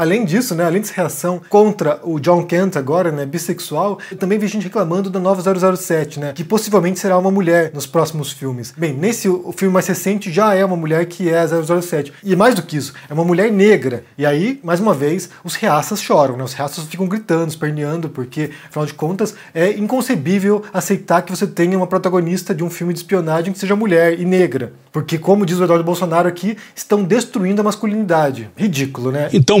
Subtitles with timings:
[0.00, 4.46] Além disso, né, além dessa reação contra o John Kent agora, né, bissexual, também vi
[4.46, 5.42] gente reclamando da nova
[5.76, 8.72] 007, né, que possivelmente será uma mulher nos próximos filmes.
[8.74, 12.14] Bem, nesse o filme mais recente já é uma mulher que é a 007.
[12.24, 14.02] E mais do que isso, é uma mulher negra.
[14.16, 16.44] E aí, mais uma vez, os reaças choram, né?
[16.44, 21.76] Os reaças ficam gritando, esperneando, porque, afinal de contas, é inconcebível aceitar que você tenha
[21.76, 24.72] uma protagonista de um filme de espionagem que seja mulher e negra.
[24.90, 28.50] Porque, como diz o Eduardo Bolsonaro aqui, estão destruindo a masculinidade.
[28.56, 29.28] Ridículo, né?
[29.32, 29.60] Então,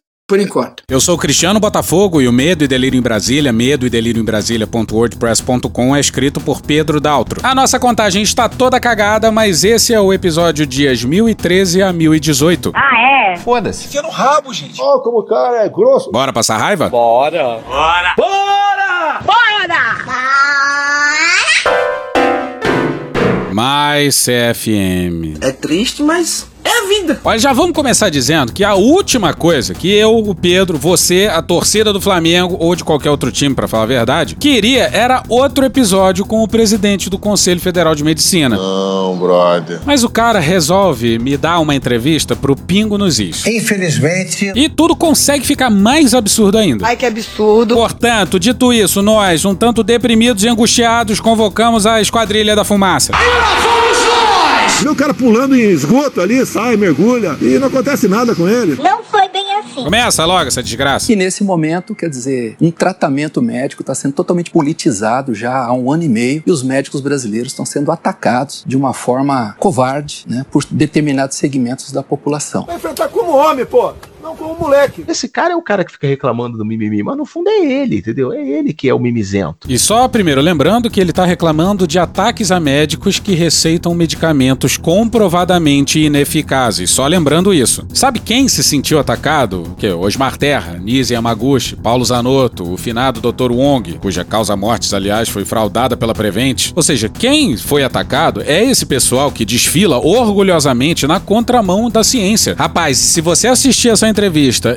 [0.31, 0.81] Por enquanto.
[0.87, 4.21] Eu sou o Cristiano Botafogo e o Medo e Delírio em Brasília, medo e delírio
[4.21, 7.41] em Brasília.wordpress.com é escrito por Pedro Daltro.
[7.43, 12.71] A nossa contagem está toda cagada, mas esse é o episódio dias 1013 a 1018.
[12.73, 13.35] Ah, é?
[13.39, 13.87] Foda-se.
[13.87, 14.81] Enfia no rabo, gente.
[14.81, 16.09] Ó, como o cara é grosso.
[16.09, 16.87] Bora passar raiva?
[16.87, 17.59] Bora!
[23.51, 25.37] Mais CFM.
[25.41, 27.19] É triste, mas é a vida.
[27.23, 31.41] Olha, já vamos começar dizendo que a última coisa que eu, o Pedro, você, a
[31.41, 35.65] torcida do Flamengo ou de qualquer outro time, pra falar a verdade, queria era outro
[35.65, 38.55] episódio com o presidente do Conselho Federal de Medicina.
[38.55, 39.79] Não, brother.
[39.85, 43.45] Mas o cara resolve me dar uma entrevista pro Pingo nos Is.
[43.45, 46.85] Infelizmente, E tudo consegue ficar mais absurdo ainda.
[46.85, 47.75] Ai, que absurdo!
[47.75, 53.13] Portanto, dito isso, nós, um tanto deprimidos e angustiados, convocamos a Esquadrilha da Fumaça.
[54.81, 58.81] Vê o cara pulando em esgoto ali, sai, mergulha e não acontece nada com ele.
[58.81, 59.83] Não foi bem assim.
[59.83, 61.11] Começa logo essa desgraça.
[61.11, 65.91] E nesse momento, quer dizer, um tratamento médico está sendo totalmente politizado já há um
[65.91, 70.43] ano e meio e os médicos brasileiros estão sendo atacados de uma forma covarde né,
[70.49, 72.65] por determinados segmentos da população.
[72.65, 73.93] Vai enfrentar como homem, pô.
[74.31, 75.03] Não como moleque.
[75.07, 77.97] Esse cara é o cara que fica reclamando do mimimi, mas no fundo é ele,
[77.97, 78.31] entendeu?
[78.31, 79.67] É ele que é o mimizento.
[79.67, 84.77] E só primeiro lembrando que ele tá reclamando de ataques a médicos que receitam medicamentos
[84.77, 86.91] comprovadamente ineficazes.
[86.91, 87.85] Só lembrando isso.
[87.93, 89.63] Sabe quem se sentiu atacado?
[89.63, 89.89] O quê?
[89.89, 93.51] Osmar Terra, Nise Yamaguchi, Paulo Zanotto, o finado Dr.
[93.51, 96.71] Wong, cuja causa mortes, aliás, foi fraudada pela Prevent.
[96.73, 102.55] Ou seja, quem foi atacado é esse pessoal que desfila orgulhosamente na contramão da ciência.
[102.57, 104.20] Rapaz, se você assistir essa entrevista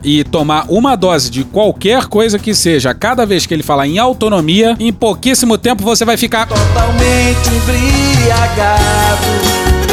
[0.03, 3.99] e tomar uma dose de qualquer coisa que seja cada vez que ele falar em
[3.99, 9.84] autonomia, em pouquíssimo tempo você vai ficar Totalmente embriagado.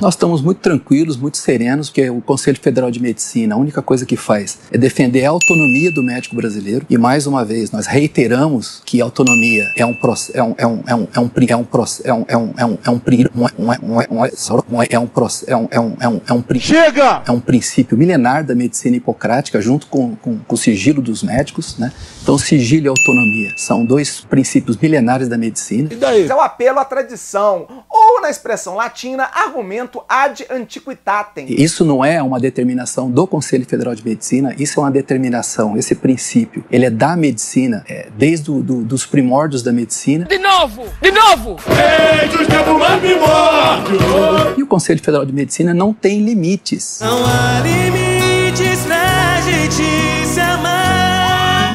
[0.00, 4.06] Nós estamos muito tranquilos, muito serenos, porque o Conselho Federal de Medicina, a única coisa
[4.06, 6.86] que faz é defender a autonomia do médico brasileiro.
[6.88, 10.82] E mais uma vez, nós reiteramos que autonomia é um processo, é um é um
[10.86, 11.66] é um é um é um
[12.02, 12.98] é um é um é um é um um é
[13.58, 14.38] um é um é um é
[14.70, 15.10] um é é um
[15.46, 17.22] é um é um é um é um Chega!
[17.26, 21.76] é um princípio milenar da medicina hipocrática, junto com, com, com o sigilo dos médicos,
[21.76, 21.92] né?
[22.30, 25.88] Então, sigilo e autonomia são dois princípios milenares da medicina.
[25.90, 26.28] E daí?
[26.28, 31.46] É o apelo à tradição, ou na expressão latina, argumento ad antiquitatem.
[31.48, 35.96] Isso não é uma determinação do Conselho Federal de Medicina, isso é uma determinação, esse
[35.96, 40.26] princípio, ele é da medicina, é, desde o, do, dos primórdios da medicina.
[40.26, 40.84] De novo!
[41.02, 41.56] De novo!
[44.56, 47.00] E o Conselho Federal de Medicina não tem limites.
[47.00, 49.99] Não há limites pra gente se amar.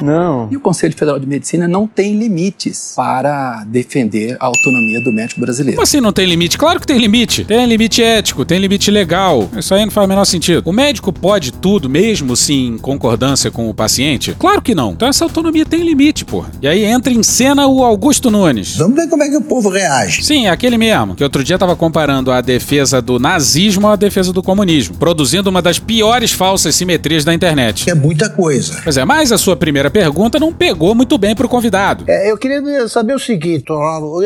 [0.06, 0.48] Não.
[0.52, 5.42] E o Conselho Federal de Medicina não tem limites para defender a autonomia do médico
[5.42, 5.76] brasileiro.
[5.78, 6.58] Como assim não tem limite?
[6.58, 7.44] Claro que tem limite.
[7.46, 9.50] Tem limite ético, tem limite legal.
[9.58, 10.62] Isso aí não faz o menor sentido.
[10.66, 14.36] O médico pode tudo, mesmo se em concordância com o paciente?
[14.38, 14.92] Claro que não.
[14.92, 16.52] Então essa autonomia tem limite, porra.
[16.62, 18.78] E aí entra em cena o Augusto Nunes.
[18.78, 20.24] vamos ver como é que o povo reage.
[20.24, 24.32] Sim, é aquele mesmo, que outro dia tava comparando a defesa do nazismo à defesa
[24.32, 27.90] do comunismo, produzindo uma das piores falsas simetrias da internet.
[27.90, 28.80] É muita coisa.
[28.84, 32.04] Pois é, mas a sua primeira pergunta não pegou muito bem pro convidado.
[32.06, 33.64] É, eu queria saber o seguinte,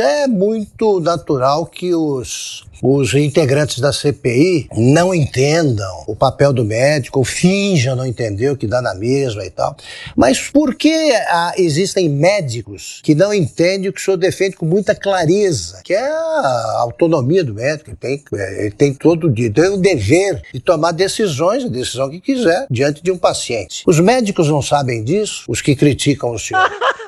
[0.01, 7.19] é muito natural que os, os integrantes da CPI não entendam o papel do médico,
[7.19, 9.75] ou finjam não entender o que dá na mesma e tal.
[10.15, 14.65] Mas por que ah, existem médicos que não entendem o que o senhor defende com
[14.65, 17.89] muita clareza, que é a autonomia do médico?
[17.89, 18.23] Ele tem,
[18.57, 23.03] ele tem todo dia, tem o dever de tomar decisões, a decisão que quiser, diante
[23.03, 23.83] de um paciente.
[23.85, 26.69] Os médicos não sabem disso, os que criticam o senhor.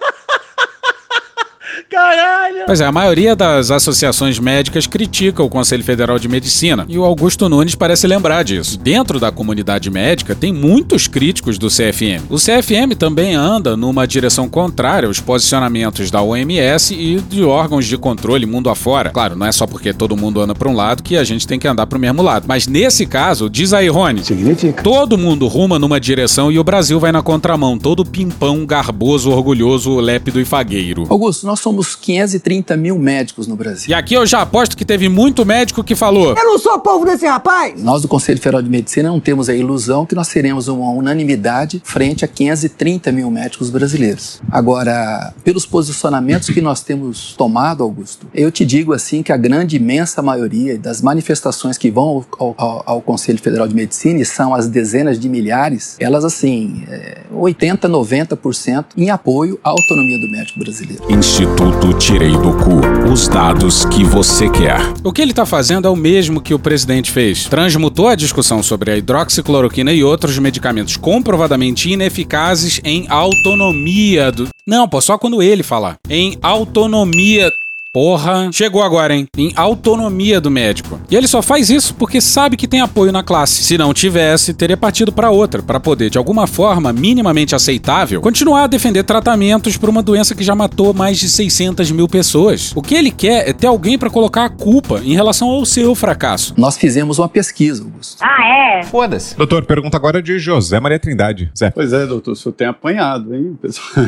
[1.91, 2.63] Caralho!
[2.65, 7.03] Pois é, a maioria das associações médicas critica o Conselho Federal de Medicina e o
[7.03, 8.77] Augusto Nunes parece lembrar disso.
[8.77, 12.23] Dentro da comunidade médica tem muitos críticos do CFM.
[12.29, 17.97] O CFM também anda numa direção contrária aos posicionamentos da OMS e de órgãos de
[17.97, 19.09] controle mundo afora.
[19.09, 21.59] Claro, não é só porque todo mundo anda para um lado que a gente tem
[21.59, 22.45] que andar para o mesmo lado.
[22.47, 24.81] Mas nesse caso, diz aí, Rony, Significa.
[24.81, 29.99] todo mundo ruma numa direção e o Brasil vai na contramão, todo pimpão, garboso, orgulhoso,
[29.99, 31.05] lépido e fagueiro.
[31.09, 33.89] Augusto, nós somos 530 mil médicos no Brasil.
[33.89, 36.35] E aqui eu já aposto que teve muito médico que falou.
[36.37, 37.81] Eu não sou povo desse rapaz!
[37.81, 41.81] Nós do Conselho Federal de Medicina não temos a ilusão que nós teremos uma unanimidade
[41.83, 44.41] frente a 530 mil médicos brasileiros.
[44.51, 49.77] Agora, pelos posicionamentos que nós temos tomado, Augusto, eu te digo assim que a grande,
[49.77, 54.53] imensa maioria das manifestações que vão ao, ao, ao Conselho Federal de Medicina, e são
[54.53, 60.59] as dezenas de milhares, elas assim, é, 80, 90% em apoio à autonomia do médico
[60.59, 61.03] brasileiro.
[61.09, 61.70] Instituto
[62.01, 62.81] Tirei do Cu.
[63.11, 64.79] Os dados que você quer.
[65.03, 67.45] O que ele tá fazendo é o mesmo que o presidente fez.
[67.45, 74.49] Transmutou a discussão sobre a hidroxicloroquina e outros medicamentos comprovadamente ineficazes em autonomia do.
[74.67, 75.97] Não, pô, só quando ele falar.
[76.09, 77.51] Em autonomia.
[77.93, 79.27] Porra, chegou agora, hein?
[79.37, 80.97] Em autonomia do médico.
[81.09, 83.65] E ele só faz isso porque sabe que tem apoio na classe.
[83.65, 88.63] Se não tivesse, teria partido para outra, para poder, de alguma forma minimamente aceitável, continuar
[88.63, 92.71] a defender tratamentos para uma doença que já matou mais de 600 mil pessoas.
[92.73, 95.93] O que ele quer é ter alguém para colocar a culpa em relação ao seu
[95.93, 96.53] fracasso.
[96.55, 98.21] Nós fizemos uma pesquisa, Augusto.
[98.21, 98.83] Ah, é?
[98.83, 99.35] Foda-se.
[99.35, 101.51] Doutor, pergunta agora de José Maria Trindade.
[101.59, 101.71] Zé.
[101.71, 104.07] Pois é, doutor, o senhor tem apanhado, hein, pessoal?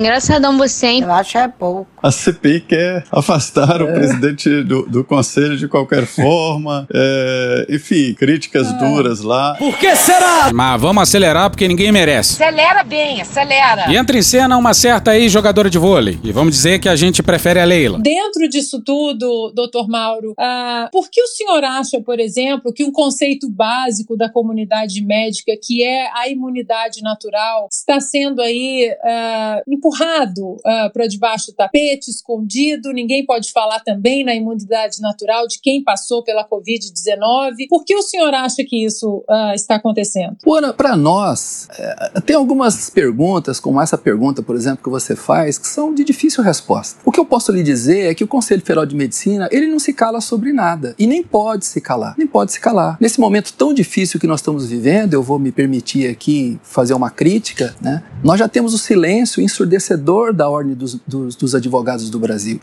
[0.00, 1.02] Engraçadão você, hein?
[1.02, 1.86] Eu acho é pouco.
[2.02, 6.86] A CPI quer afastar o presidente do, do conselho de qualquer forma.
[6.92, 9.54] É, enfim, críticas duras lá.
[9.54, 10.50] Por que será?
[10.52, 12.42] Mas vamos acelerar porque ninguém merece.
[12.42, 13.90] Acelera bem, acelera.
[13.90, 16.18] E entra em cena uma certa ex-jogadora de vôlei.
[16.22, 17.98] E vamos dizer que a gente prefere a Leila.
[17.98, 22.92] Dentro disso tudo, doutor Mauro, ah, por que o senhor acha, por exemplo, que um
[22.92, 30.56] conceito básico da comunidade médica, que é a imunidade natural, está sendo aí ah, empurrado
[30.92, 32.92] para debaixo do tapete, escondido?
[32.92, 37.68] Ninguém pode falar também na imunidade natural de quem passou pela Covid-19.
[37.68, 40.36] Por que o senhor acha que isso ah, está acontecendo?
[40.46, 45.58] Ora, para nós, é, tem algumas perguntas, como essa pergunta, por exemplo, que você faz,
[45.58, 47.00] que são de difícil resposta.
[47.04, 49.78] O que eu posso lhe dizer é que o Conselho Federal de Medicina, ele não
[49.78, 50.94] se cala sobre nada.
[50.98, 52.14] E nem pode se calar.
[52.16, 52.96] Nem pode se calar.
[53.00, 57.10] Nesse momento tão difícil que nós estamos vivendo, eu vou me permitir aqui fazer uma
[57.10, 58.02] crítica, né?
[58.22, 62.60] Nós já temos o silêncio ensurdecedor da ordem dos, dos, dos advogados do Brasil.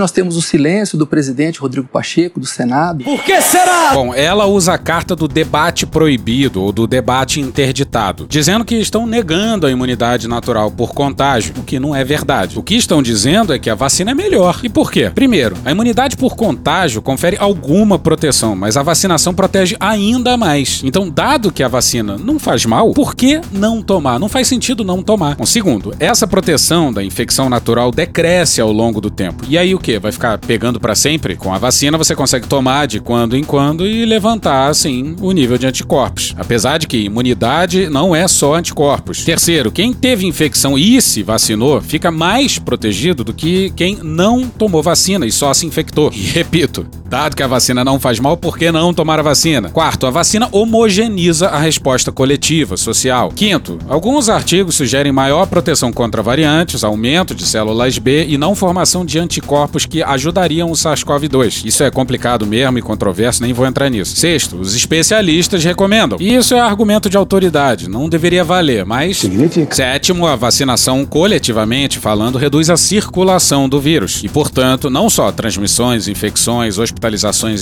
[0.00, 3.04] Nós temos o silêncio do presidente Rodrigo Pacheco, do Senado.
[3.04, 3.92] Por que será?
[3.92, 9.06] Bom, ela usa a carta do debate proibido ou do debate interditado, dizendo que estão
[9.06, 12.58] negando a imunidade natural por contágio, o que não é verdade.
[12.58, 14.60] O que estão dizendo é que a vacina é melhor.
[14.62, 15.10] E por quê?
[15.14, 20.80] Primeiro, a imunidade por contágio confere alguma proteção, mas a vacinação protege ainda mais.
[20.82, 24.18] Então, dado que a vacina não faz mal, por que não tomar?
[24.18, 25.36] Não faz sentido não tomar.
[25.36, 29.44] Bom, segundo, essa proteção da infecção natural decresce ao longo do tempo.
[29.46, 29.98] E aí o que?
[29.98, 31.36] Vai ficar pegando para sempre?
[31.36, 35.58] Com a vacina você consegue tomar de quando em quando e levantar assim o nível
[35.58, 36.34] de anticorpos.
[36.38, 39.24] Apesar de que imunidade não é só anticorpos.
[39.24, 44.82] Terceiro, quem teve infecção e se vacinou fica mais protegido do que quem não tomou
[44.82, 46.10] vacina e só se infectou.
[46.14, 49.68] E repito, dado que a vacina não faz mal, por que não tomar a vacina?
[49.68, 53.30] Quarto, a vacina homogeniza a resposta coletiva, social.
[53.30, 59.04] Quinto, alguns artigos sugerem maior proteção contra variantes, aumento de células B e não formação
[59.04, 61.64] de anticorpos que ajudariam o SARS-CoV-2.
[61.64, 64.16] Isso é complicado mesmo e controverso, nem vou entrar nisso.
[64.16, 66.18] Sexto, os especialistas recomendam.
[66.20, 69.18] Isso é argumento de autoridade, não deveria valer, mas.
[69.18, 69.74] Significa.
[69.74, 76.08] Sétimo, a vacinação coletivamente falando reduz a circulação do vírus e, portanto, não só transmissões,
[76.08, 76.93] infecções, hospitalizações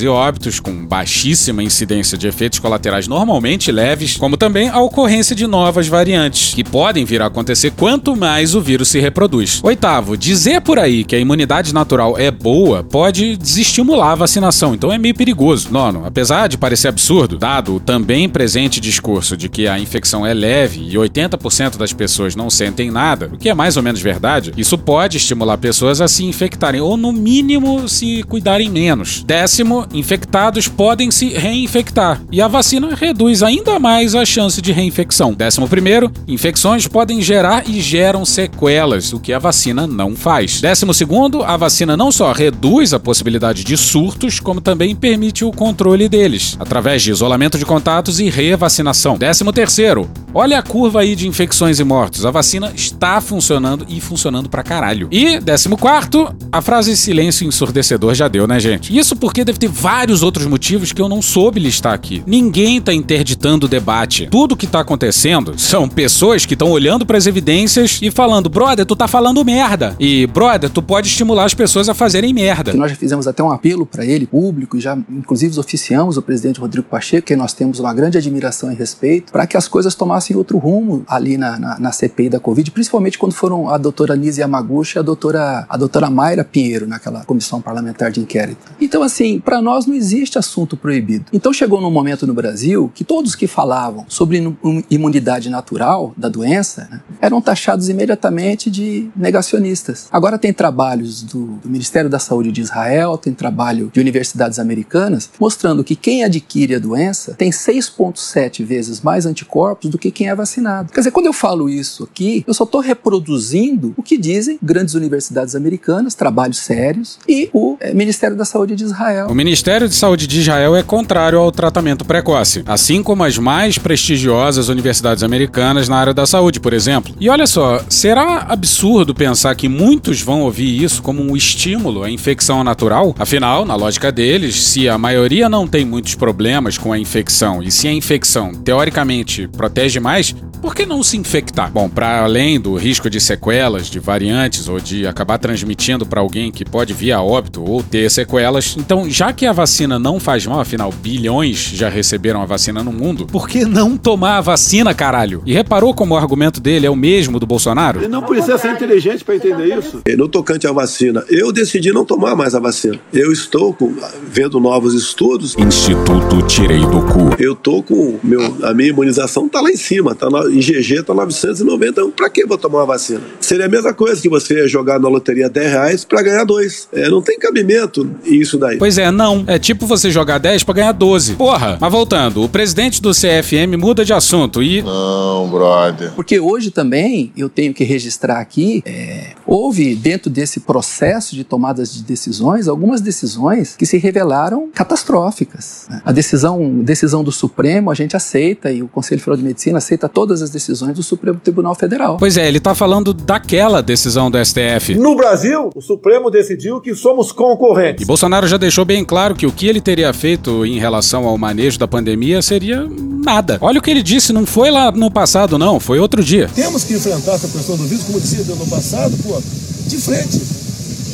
[0.03, 5.47] e óbitos com baixíssima incidência de efeitos colaterais normalmente leves, como também a ocorrência de
[5.47, 9.61] novas variantes, que podem vir a acontecer quanto mais o vírus se reproduz.
[9.63, 14.93] Oitavo, dizer por aí que a imunidade natural é boa pode desestimular a vacinação, então
[14.93, 15.69] é meio perigoso.
[15.71, 20.33] Nono, apesar de parecer absurdo, dado o também presente discurso de que a infecção é
[20.33, 24.53] leve e 80% das pessoas não sentem nada, o que é mais ou menos verdade,
[24.57, 29.22] isso pode estimular pessoas a se infectarem ou, no mínimo, se cuidarem menos.
[29.25, 32.21] Décimo, infectados podem se reinfectar.
[32.31, 35.33] E a vacina reduz ainda mais a chance de reinfecção.
[35.35, 40.61] Décimo primeiro, infecções podem gerar e geram sequelas, o que a vacina não faz.
[40.61, 45.53] Décimo segundo, a vacina não só reduz a possibilidade de surtos, como também permite o
[45.53, 49.17] controle deles, através de isolamento de contatos e revacinação.
[49.17, 52.27] Décimo terceiro, olha a curva aí de infecções e mortos.
[52.27, 55.09] A vacina está funcionando e funcionando pra caralho.
[55.11, 58.97] E décimo quarto, a frase silêncio ensurdecedor já deu, né, gente?
[58.97, 62.23] Isso porque deve ter vários outros motivos que eu não soube listar aqui.
[62.27, 64.29] Ninguém tá interditando o debate.
[64.31, 68.85] Tudo que tá acontecendo são pessoas que estão olhando para as evidências e falando, brother,
[68.85, 69.97] tu tá falando merda.
[69.99, 72.73] E, brother, tu pode estimular as pessoas a fazerem merda.
[72.73, 76.61] Nós já fizemos até um apelo para ele, público, e já inclusive oficiamos o presidente
[76.61, 80.37] Rodrigo Pacheco, que nós temos uma grande admiração e respeito, para que as coisas tomassem
[80.37, 84.41] outro rumo ali na, na, na, CPI da Covid, principalmente quando foram a doutora Nise
[84.41, 88.61] Yamaguchi e a doutora, a doutora Mayra Pinheiro naquela comissão parlamentar de inquérito.
[88.81, 91.27] Então, assim, para nós não existe assunto proibido.
[91.33, 94.43] Então chegou num momento no Brasil que todos que falavam sobre
[94.91, 100.09] imunidade natural da doença né, eram taxados imediatamente de negacionistas.
[100.11, 105.31] Agora tem trabalhos do, do Ministério da Saúde de Israel, tem trabalho de universidades americanas
[105.39, 110.35] mostrando que quem adquire a doença tem 6,7 vezes mais anticorpos do que quem é
[110.35, 110.93] vacinado.
[110.93, 114.95] Quer dizer, quando eu falo isso aqui, eu só estou reproduzindo o que dizem grandes
[114.95, 118.92] universidades americanas, trabalhos sérios, e o é, Ministério da Saúde de Israel.
[119.29, 123.79] O Ministério de Saúde de Israel é contrário ao tratamento precoce, assim como as mais
[123.79, 127.15] prestigiosas universidades americanas na área da saúde, por exemplo.
[127.21, 132.11] E olha só, será absurdo pensar que muitos vão ouvir isso como um estímulo à
[132.11, 133.15] infecção natural?
[133.19, 137.71] Afinal, na lógica deles, se a maioria não tem muitos problemas com a infecção e
[137.71, 141.73] se a infecção teoricamente protege mais, por que não se infectar?
[141.73, 146.53] Bom, para além do risco de sequelas, de variantes ou de acabar transmitindo para alguém
[146.53, 150.45] que pode vir a óbito ou ter sequelas, então já que a vacina não faz
[150.45, 154.93] mal, afinal bilhões já receberam a vacina no mundo, por que não tomar a vacina,
[154.93, 155.41] caralho?
[155.47, 158.01] E reparou como o argumento dele é o mesmo do Bolsonaro?
[158.01, 160.03] Ele não precisa ser inteligente para entender isso.
[160.17, 162.99] No tocante à vacina, eu decidi não tomar mais a vacina.
[163.13, 163.95] Eu estou com,
[164.27, 165.57] vendo novos estudos.
[165.57, 167.31] Instituto Tirei do Cu.
[167.39, 171.15] Eu tô com meu, a minha imunização tá lá em cima, tá na, IgG está
[171.15, 172.11] 991.
[172.11, 173.21] Para que vou tomar uma vacina?
[173.41, 176.89] Seria a mesma coisa que você jogar na loteria 10 reais para ganhar dois.
[176.93, 178.72] É, não tem cabimento isso daí.
[178.79, 179.45] Pois é, não.
[179.47, 181.35] É tipo você jogar 10 para ganhar 12.
[181.35, 181.79] Porra!
[181.81, 184.83] Mas voltando, o presidente do CFM muda de assunto e.
[184.83, 186.13] Não, brother.
[186.13, 191.93] Porque hoje também eu tenho que registrar aqui: é, houve dentro desse processo de tomadas
[191.93, 195.89] de decisões algumas decisões que se revelaram catastróficas.
[196.05, 200.09] A decisão, decisão do Supremo a gente aceita e o Conselho Federal de Medicina aceita
[200.09, 202.17] todas as decisões do Supremo Tribunal Federal.
[202.19, 204.95] Pois é, ele está falando daquela decisão do STF.
[204.95, 208.03] No Brasil, o Supremo decidiu que somos concorrentes.
[208.03, 211.37] E Bolsonaro já deixou bem claro que o que ele teria feito em relação ao
[211.37, 212.89] manejo da pandemia seria
[213.25, 213.59] nada.
[213.61, 216.49] Olha o que ele disse, não foi lá no passado, não, foi outro dia.
[216.55, 219.41] Temos que enfrentar essa questão do vírus, como dizia no passado, pô,
[219.87, 220.41] de frente.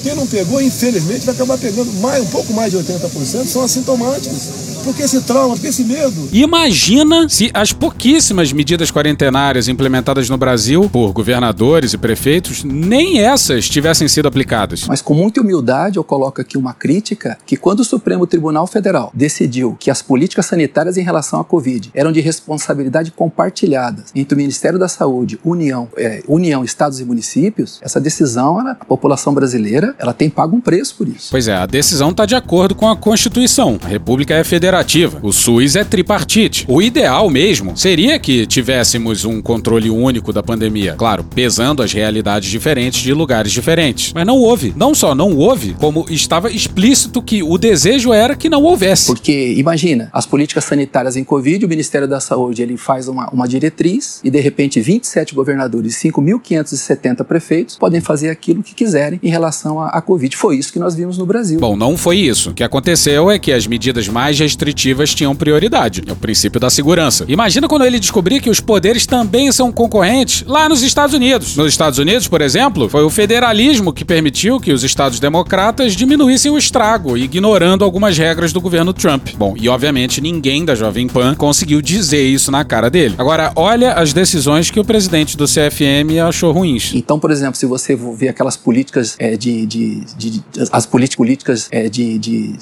[0.02, 4.67] Quem não pegou, infelizmente, vai acabar pegando mais, um pouco mais de 80%, são assintomáticos.
[4.88, 5.54] Por que esse trauma?
[5.54, 6.30] Por que esse medo?
[6.32, 13.68] Imagina se as pouquíssimas medidas quarentenárias implementadas no Brasil por governadores e prefeitos, nem essas
[13.68, 14.86] tivessem sido aplicadas.
[14.88, 19.10] Mas com muita humildade eu coloco aqui uma crítica que quando o Supremo Tribunal Federal
[19.12, 24.38] decidiu que as políticas sanitárias em relação à Covid eram de responsabilidade compartilhada entre o
[24.38, 29.94] Ministério da Saúde, União, é, União, Estados e municípios, essa decisão, ela, a população brasileira,
[29.98, 31.28] ela tem pago um preço por isso.
[31.30, 33.78] Pois é, a decisão está de acordo com a Constituição.
[33.84, 35.18] A República é federativa federativa.
[35.22, 36.64] O SUS é tripartite.
[36.68, 42.50] O ideal mesmo seria que tivéssemos um controle único da pandemia, claro, pesando as realidades
[42.50, 44.12] diferentes de lugares diferentes.
[44.12, 44.72] Mas não houve.
[44.76, 49.06] Não só não houve, como estava explícito que o desejo era que não houvesse.
[49.06, 53.48] Porque imagina, as políticas sanitárias em Covid, o Ministério da Saúde ele faz uma, uma
[53.48, 59.30] diretriz e de repente 27 governadores e 5.570 prefeitos podem fazer aquilo que quiserem em
[59.30, 60.36] relação à, Covid.
[60.36, 61.58] Foi isso que nós vimos no Brasil.
[61.58, 62.50] Bom, não foi isso.
[62.50, 66.02] O que aconteceu é que as medidas mais restritivas restritivas tinham prioridade.
[66.04, 67.24] É o princípio da segurança.
[67.28, 71.56] Imagina quando ele descobrir que os poderes também são concorrentes lá nos Estados Unidos.
[71.56, 76.50] Nos Estados Unidos, por exemplo, foi o federalismo que permitiu que os estados democratas diminuíssem
[76.50, 79.28] o estrago, ignorando algumas regras do governo Trump.
[79.36, 83.14] Bom, e obviamente ninguém da Jovem Pan conseguiu dizer isso na cara dele.
[83.16, 86.92] Agora, olha as decisões que o presidente do CFM achou ruins.
[86.94, 91.68] Então, por exemplo, se você ver aquelas políticas é, de, de, de, de, as políticas
[91.70, 92.54] é, de, de,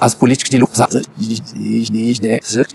[0.00, 0.58] as políticas de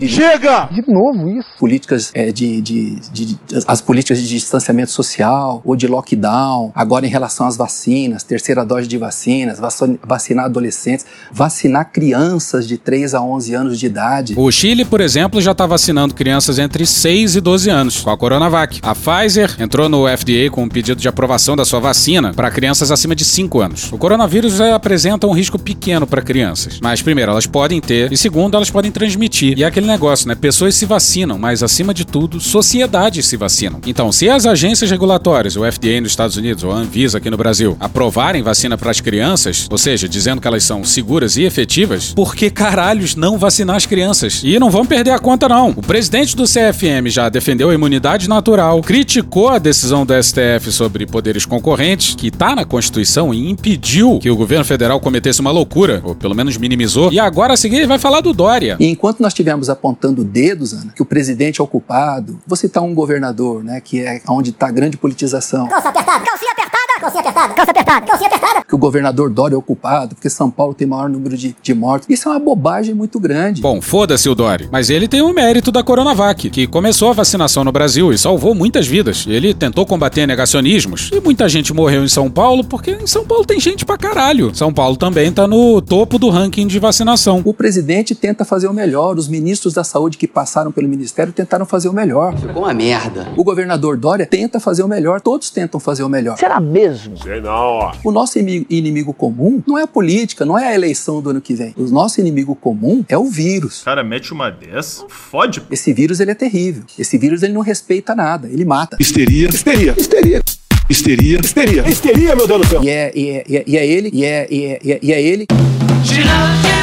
[0.08, 0.70] Chega!
[0.72, 1.48] De novo isso.
[1.60, 3.38] Políticas é, de, de, de, de-
[3.68, 6.72] As políticas de distanciamento social ou de lockdown.
[6.75, 12.77] Agora, em relação às vacinas, terceira dose de vacinas, vaci- vacinar adolescentes, vacinar crianças de
[12.77, 14.34] 3 a 11 anos de idade.
[14.38, 18.18] O Chile, por exemplo, já está vacinando crianças entre 6 e 12 anos com a
[18.18, 18.79] Coronavac.
[18.82, 22.91] A Pfizer entrou no FDA com um pedido de aprovação da sua vacina para crianças
[22.91, 23.91] acima de 5 anos.
[23.91, 28.18] O coronavírus é, apresenta um risco pequeno para crianças, mas primeiro elas podem ter e
[28.18, 29.58] segundo elas podem transmitir.
[29.58, 30.36] E é aquele negócio, né?
[30.36, 33.79] Pessoas se vacinam, mas acima de tudo, sociedades se vacinam.
[33.86, 37.38] Então, se as agências regulatórias, o FDA nos Estados Unidos ou a Anvisa aqui no
[37.38, 42.13] Brasil, aprovarem vacina para as crianças, ou seja, dizendo que elas são seguras e efetivas,
[42.13, 44.41] por que caralhos não vacinar as crianças?
[44.43, 45.69] E não vão perder a conta não.
[45.72, 51.05] O presidente do CFM já defendeu a imunidade natural, criticou a decisão do STF sobre
[51.05, 56.01] poderes concorrentes, que tá na Constituição e impediu que o governo federal cometesse uma loucura,
[56.03, 57.12] ou pelo menos minimizou.
[57.12, 58.77] E agora a seguir vai falar do Dória.
[58.79, 62.81] E enquanto nós estivermos apontando dedos, Ana, que o presidente é o culpado, você está
[62.81, 66.69] um governador, né, que é onde está a grande politização, Calça apertada, calcinha apertada,
[67.00, 68.63] calcinha apertada, calça apertada, calcinha apertada.
[68.68, 71.74] que o governador Dória é o culpado, porque São Paulo tem maior número de, de
[71.74, 72.08] mortos.
[72.10, 73.62] Isso é uma bobagem muito grande.
[73.62, 74.68] Bom, foda-se o Dória.
[74.72, 78.53] Mas ele tem o mérito da Coronavac, que começou a vacinação no Brasil e salvou
[78.53, 79.25] muitas vidas.
[79.27, 83.46] Ele tentou combater negacionismos e muita gente morreu em São Paulo porque em São Paulo
[83.46, 84.53] tem gente pra caralho.
[84.53, 87.41] São Paulo também tá no topo do ranking de vacinação.
[87.46, 91.65] O presidente tenta fazer o melhor, os ministros da saúde que passaram pelo ministério tentaram
[91.65, 92.36] fazer o melhor.
[92.38, 93.27] Ficou uma merda.
[93.38, 96.38] O governador Dória tenta fazer o melhor, todos tentam fazer o melhor.
[96.38, 96.88] Será mesmo?
[96.96, 97.91] Sei não.
[98.03, 101.53] O nosso inimigo, comum não é a política, não é a eleição do ano que
[101.53, 101.74] vem.
[101.77, 103.81] O nosso inimigo comum é o vírus.
[103.84, 105.62] Cara, mete uma dessa, fode.
[105.72, 106.84] Esse vírus ele é terrível.
[106.98, 108.98] Esse vírus ele não respeita nada, ele mata.
[109.00, 110.41] Histeria, histeria, histeria.
[110.89, 111.88] Histeria, histeria.
[111.88, 112.84] Histeria, meu Deus do céu.
[112.84, 115.00] E é, e é, e é, e é ele, e é, e é, e é,
[115.03, 115.46] e é ele.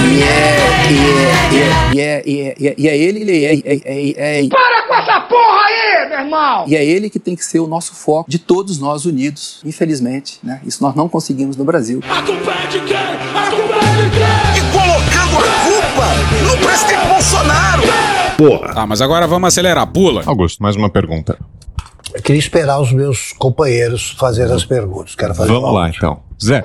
[0.06, 0.56] E é,
[0.92, 4.44] e é, e é, e é, e é, e é ele, ele é, é, é,
[4.44, 5.15] é, Para com essa
[5.76, 6.64] aí, meu irmão!
[6.66, 9.60] E é ele que tem que ser o nosso foco de todos nós unidos.
[9.64, 10.60] Infelizmente, né?
[10.64, 12.00] Isso nós não conseguimos no Brasil.
[12.08, 12.96] A culpa é de quem?
[12.96, 14.56] A culpa é de quem?
[14.56, 17.82] E colocando a culpa no presidente Bolsonaro.
[18.36, 18.74] Porra.
[18.74, 19.86] Tá, mas agora vamos acelerar.
[19.86, 20.22] Pula.
[20.26, 21.38] Augusto, mais uma pergunta.
[22.14, 25.14] Eu queria esperar os meus companheiros fazer as perguntas.
[25.14, 26.20] Quero fazer Vamos lá, então.
[26.42, 26.62] Zé.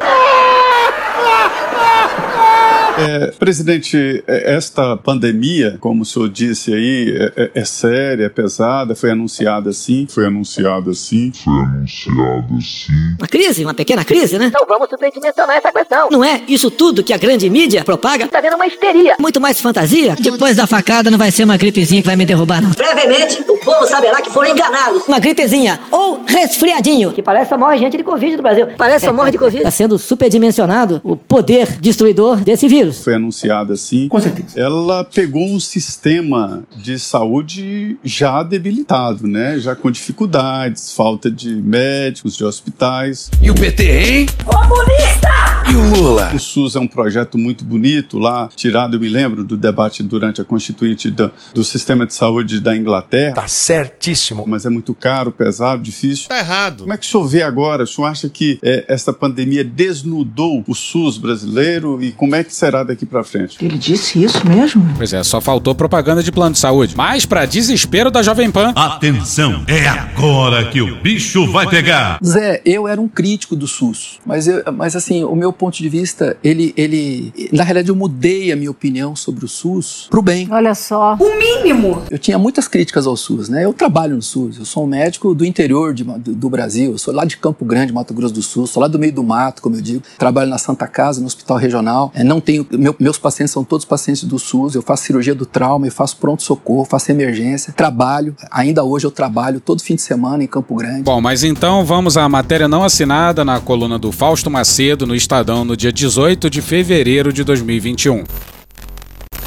[3.01, 8.29] É, presidente, é, esta pandemia, como o senhor disse aí, é, é- é séria, é
[8.29, 10.05] pesada, foi anunciada assim.
[10.10, 11.31] Foi anunciada assim.
[11.43, 12.91] Foi anunciado assim.
[13.20, 14.51] Uma crise, uma pequena crise, né?
[14.53, 16.10] Não vamos superdimensionar essa questão.
[16.12, 18.27] Não é isso tudo que a grande mídia propaga.
[18.27, 19.15] Tá vendo uma histeria.
[19.20, 20.15] Muito mais fantasia.
[20.20, 22.72] Depois da facada não vai ser uma gripezinha que vai me derrubar, não.
[22.72, 25.08] Brevemente, o povo saberá que foram enganados.
[25.08, 27.12] Uma gripezinha ou resfriadinho.
[27.12, 28.67] Que parece só morre gente de Covid no Brasil.
[28.77, 29.63] Parece só morre de Covid.
[29.63, 32.90] Tá sendo superdimensionado o poder destruidor desse vírus.
[32.91, 34.07] Foi anunciada assim.
[34.07, 34.60] Com certeza.
[34.60, 39.59] Ela pegou um sistema de saúde já debilitado, né?
[39.59, 43.29] Já com dificuldades, falta de médicos, de hospitais.
[43.42, 44.25] E o PT, hein?
[44.46, 45.41] Comunista!
[45.69, 46.31] E o Lula?
[46.33, 50.41] O SUS é um projeto muito bonito lá, tirado, eu me lembro, do debate durante
[50.41, 53.35] a Constituinte do, do sistema de saúde da Inglaterra.
[53.35, 54.45] Tá certíssimo.
[54.47, 56.29] Mas é muito caro, pesado, difícil.
[56.29, 56.81] Tá errado.
[56.81, 57.83] Como é que o senhor vê agora?
[57.83, 62.53] O senhor acha que é, essa pandemia desnudou o SUS brasileiro e como é que
[62.53, 63.63] será daqui para frente?
[63.63, 64.83] Ele disse isso mesmo?
[64.97, 66.95] Pois é, só faltou propaganda de plano de saúde.
[66.95, 68.74] Mas pra desespero da Jovem Pan.
[68.75, 72.19] Atenção, é agora que o bicho vai pegar.
[72.24, 75.90] Zé, eu era um crítico do SUS, mas, eu, mas assim, o meu ponto de
[75.90, 80.48] vista, ele, ele, na realidade, eu mudei a minha opinião sobre o SUS pro bem.
[80.51, 81.16] Olha só.
[81.20, 82.01] O mínimo.
[82.09, 83.66] Eu tinha muitas críticas ao SUS, né?
[83.66, 86.98] Eu trabalho no SUS, eu sou um médico do interior de- do, do Brasil, eu
[86.98, 89.61] sou lá de Campo Grande, Mato Grosso do Sul, sou lá do meio do mato,
[89.61, 90.03] como eu digo.
[90.18, 92.11] Trabalho na Santa Casa, no Hospital Regional.
[92.16, 95.46] É, não tenho, meu- meus pacientes são todos pacientes do SUS, eu faço cirurgia do
[95.46, 100.44] trauma, eu faço pronto-socorro, faço emergência, trabalho, ainda hoje eu trabalho todo fim de semana
[100.44, 101.03] em Campo Grande.
[101.03, 105.66] Bom, mas então vamos à matéria não assinada na coluna do Fausto Macedo no Estadão
[105.66, 108.24] no dia 18 de fevereiro de 2021.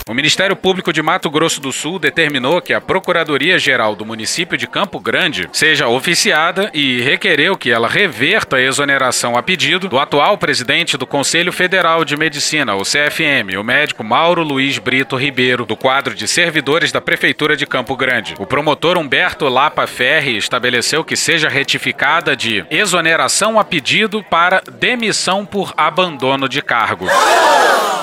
[0.07, 4.67] O Ministério Público de Mato Grosso do Sul determinou que a Procuradoria-Geral do município de
[4.67, 10.37] Campo Grande seja oficiada e requereu que ela reverta a exoneração a pedido do atual
[10.37, 15.75] presidente do Conselho Federal de Medicina, o CFM, o médico Mauro Luiz Brito Ribeiro, do
[15.75, 18.35] quadro de servidores da Prefeitura de Campo Grande.
[18.39, 25.47] O promotor Humberto Lapa Ferri estabeleceu que seja retificada de exoneração a pedido para demissão
[25.47, 27.07] por abandono de cargo.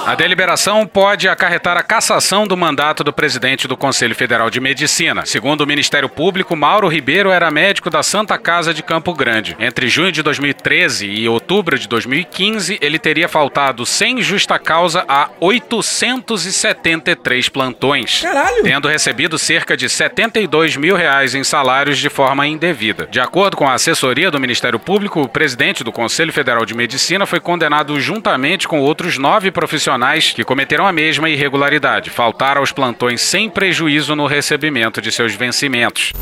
[0.06, 5.28] A deliberação pode acarretar a cassação do mandato do presidente do Conselho Federal de Medicina.
[5.28, 9.56] Segundo o Ministério Público, Mauro Ribeiro era médico da Santa Casa de Campo Grande.
[9.60, 15.30] Entre junho de 2013 e outubro de 2015, ele teria faltado sem justa causa a
[15.40, 18.22] 873 plantões.
[18.22, 18.64] Caralho!
[18.64, 23.06] Tendo recebido cerca de 72 mil reais em salários de forma indevida.
[23.06, 27.28] De acordo com a assessoria do Ministério Público, o presidente do Conselho Federal de Medicina
[27.28, 29.91] foi condenado juntamente com outros nove profissionais
[30.34, 36.14] que cometeram a mesma irregularidade, faltar aos plantões sem prejuízo no recebimento de seus vencimentos.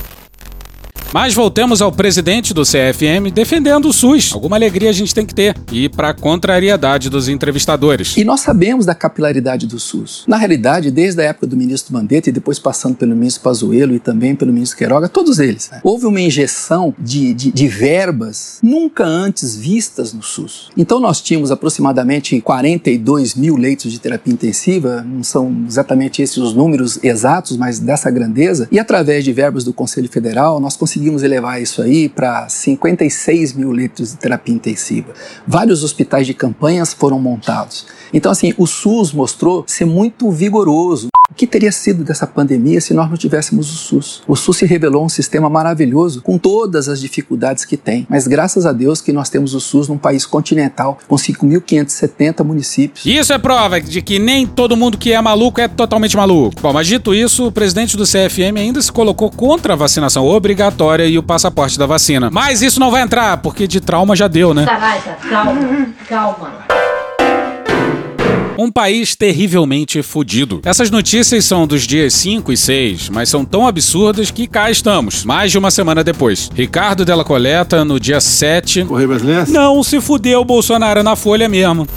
[1.12, 4.32] Mas voltemos ao presidente do CFM defendendo o SUS.
[4.32, 5.56] Alguma alegria a gente tem que ter.
[5.72, 8.16] E para contrariedade dos entrevistadores.
[8.16, 10.24] E nós sabemos da capilaridade do SUS.
[10.28, 14.00] Na realidade, desde a época do ministro Mandetta e depois passando pelo ministro Pazuello e
[14.00, 15.82] também pelo ministro Queiroga, todos eles, né?
[15.84, 20.70] houve uma injeção de, de, de verbas nunca antes vistas no SUS.
[20.78, 26.54] Então nós tínhamos aproximadamente 42 mil leitos de terapia intensiva, não são exatamente esses os
[26.54, 31.24] números exatos, mas dessa grandeza, e através de verbas do Conselho Federal, nós conseguimos conseguimos
[31.24, 35.14] elevar isso aí para 56 mil litros de terapia intensiva.
[35.48, 37.88] Vários hospitais de campanhas foram montados.
[38.14, 41.08] Então, assim, o SUS mostrou ser muito vigoroso.
[41.32, 44.24] O que teria sido dessa pandemia se nós não tivéssemos o SUS?
[44.28, 48.08] O SUS se revelou um sistema maravilhoso, com todas as dificuldades que tem.
[48.10, 53.06] Mas graças a Deus que nós temos o SUS num país continental, com 5.570 municípios.
[53.06, 56.60] Isso é prova de que nem todo mundo que é maluco é totalmente maluco.
[56.60, 61.06] Bom, mas dito isso, o presidente do CFM ainda se colocou contra a vacinação obrigatória
[61.06, 62.30] e o passaporte da vacina.
[62.32, 64.66] Mas isso não vai entrar, porque de trauma já deu, né?
[64.66, 66.89] Tá, vai, tá, calma, calma
[68.60, 70.62] um país terrivelmente fodido.
[70.66, 75.24] Essas notícias são dos dias 5 e 6, mas são tão absurdas que cá estamos,
[75.24, 76.50] mais de uma semana depois.
[76.54, 78.84] Ricardo Della Coleta, no dia 7.
[78.84, 79.50] Correio Brasileiro?
[79.50, 81.88] Não se fudeu o Bolsonaro na Folha mesmo.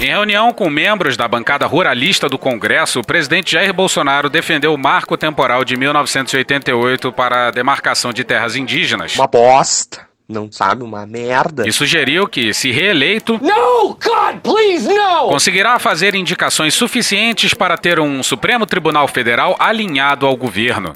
[0.00, 4.78] Em reunião com membros da bancada ruralista do Congresso, o presidente Jair Bolsonaro defendeu o
[4.78, 9.14] marco temporal de 1988 para a demarcação de terras indígenas.
[9.14, 11.68] Uma bosta não sabe uma merda.
[11.68, 15.28] E sugeriu que, se reeleito, no, God, please, no!
[15.28, 20.92] conseguirá fazer indicações suficientes para ter um Supremo Tribunal Federal alinhado ao governo.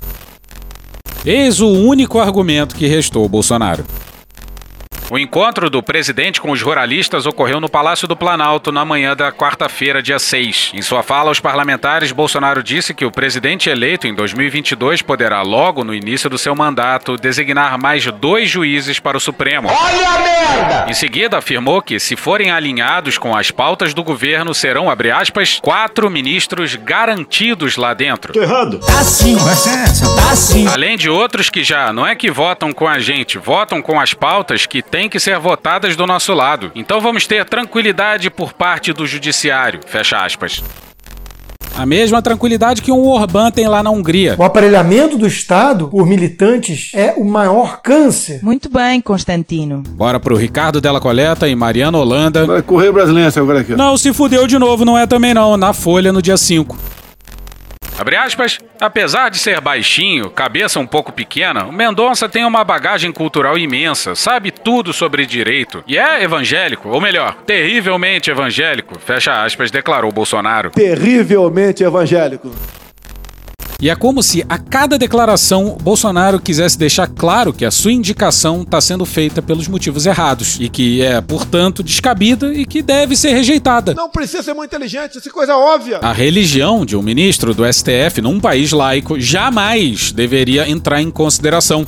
[1.24, 3.84] Eis o único argumento que restou ao Bolsonaro.
[5.10, 9.32] O encontro do presidente com os ruralistas ocorreu no Palácio do Planalto na manhã da
[9.32, 10.72] quarta-feira, dia 6.
[10.74, 15.82] Em sua fala aos parlamentares, Bolsonaro disse que o presidente eleito em 2022 poderá, logo
[15.82, 19.68] no início do seu mandato, designar mais dois juízes para o Supremo.
[19.68, 20.90] Olha a merda!
[20.90, 25.58] Em seguida, afirmou que, se forem alinhados com as pautas do governo, serão, abre aspas,
[25.58, 28.34] quatro ministros garantidos lá dentro.
[28.34, 28.78] Tô errado.
[28.80, 30.66] Tá sim, vai ser essa, tá sim.
[30.68, 34.12] Além de outros que já não é que votam com a gente, votam com as
[34.12, 36.72] pautas que têm têm que ser votadas do nosso lado.
[36.74, 39.78] Então vamos ter tranquilidade por parte do judiciário.
[39.86, 40.60] Fecha aspas.
[41.76, 44.34] A mesma tranquilidade que um Orbán tem lá na Hungria.
[44.36, 48.40] O aparelhamento do Estado por militantes é o maior câncer.
[48.42, 49.84] Muito bem, Constantino.
[49.90, 52.44] Bora pro Ricardo Della Coleta e Mariana Holanda.
[52.44, 53.76] Vai correr brasileiro agora aqui.
[53.76, 55.56] Não, se fudeu de novo, não é também não.
[55.56, 56.76] Na Folha no dia 5.
[57.98, 63.10] Abre aspas, apesar de ser baixinho, cabeça um pouco pequena, o Mendonça tem uma bagagem
[63.10, 69.72] cultural imensa, sabe tudo sobre direito e é evangélico, ou melhor, terrivelmente evangélico, fecha aspas,
[69.72, 70.70] declarou Bolsonaro.
[70.70, 72.52] Terrivelmente evangélico.
[73.80, 78.62] E é como se a cada declaração Bolsonaro quisesse deixar claro que a sua indicação
[78.62, 83.30] está sendo feita pelos motivos errados e que é, portanto, descabida e que deve ser
[83.30, 83.94] rejeitada.
[83.94, 85.98] Não precisa ser muito inteligente, isso é coisa óbvia.
[85.98, 91.86] A religião de um ministro do STF num país laico jamais deveria entrar em consideração.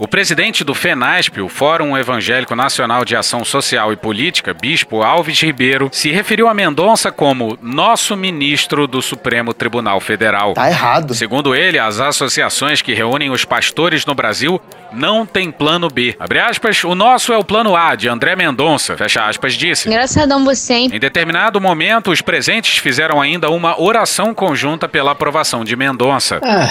[0.00, 5.38] O presidente do FENASP, o Fórum Evangélico Nacional de Ação Social e Política, Bispo Alves
[5.42, 10.54] Ribeiro, se referiu a Mendonça como nosso ministro do Supremo Tribunal Federal.
[10.54, 11.12] Tá errado.
[11.14, 14.58] Segundo ele, as associações que reúnem os pastores no Brasil
[14.90, 16.16] não têm plano B.
[16.18, 18.96] Abre aspas, o nosso é o plano A, de André Mendonça.
[18.96, 19.86] Fecha aspas, disse.
[19.86, 20.90] Engraçadão você, hein?
[20.90, 26.40] Em determinado momento, os presentes fizeram ainda uma oração conjunta pela aprovação de Mendonça.
[26.42, 26.70] Ah.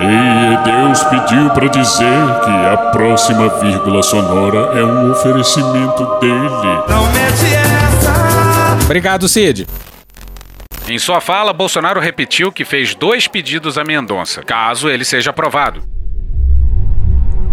[0.00, 6.82] E Deus pediu para dizer que a próxima vírgula sonora é um oferecimento dele.
[6.88, 8.78] Não mete essa.
[8.84, 9.66] Obrigado, Cid.
[10.88, 15.82] Em sua fala, Bolsonaro repetiu que fez dois pedidos a Mendonça, caso ele seja aprovado.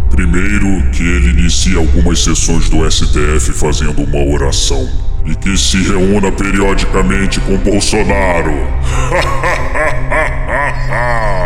[0.09, 4.88] Primeiro, que ele inicie algumas sessões do STF fazendo uma oração.
[5.25, 8.53] E que se reúna periodicamente com Bolsonaro.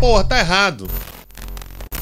[0.00, 0.86] Porra, tá errado.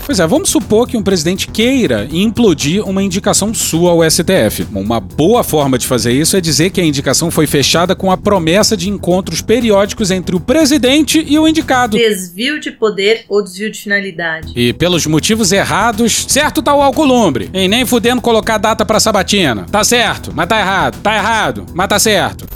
[0.06, 4.66] Pois é, vamos supor que um presidente queira implodir uma indicação sua ao STF.
[4.74, 8.16] Uma boa forma de fazer isso é dizer que a indicação foi fechada com a
[8.16, 11.96] promessa de encontros periódicos entre o presidente e o indicado.
[11.96, 14.52] Desvio de poder ou desvio de finalidade.
[14.54, 17.48] E pelos motivos errados, certo tá o Alcolumbre.
[17.54, 19.64] E nem fudendo colocar data pra sabatina.
[19.70, 21.00] Tá certo, mas tá errado.
[21.00, 22.46] Tá errado, mas tá certo.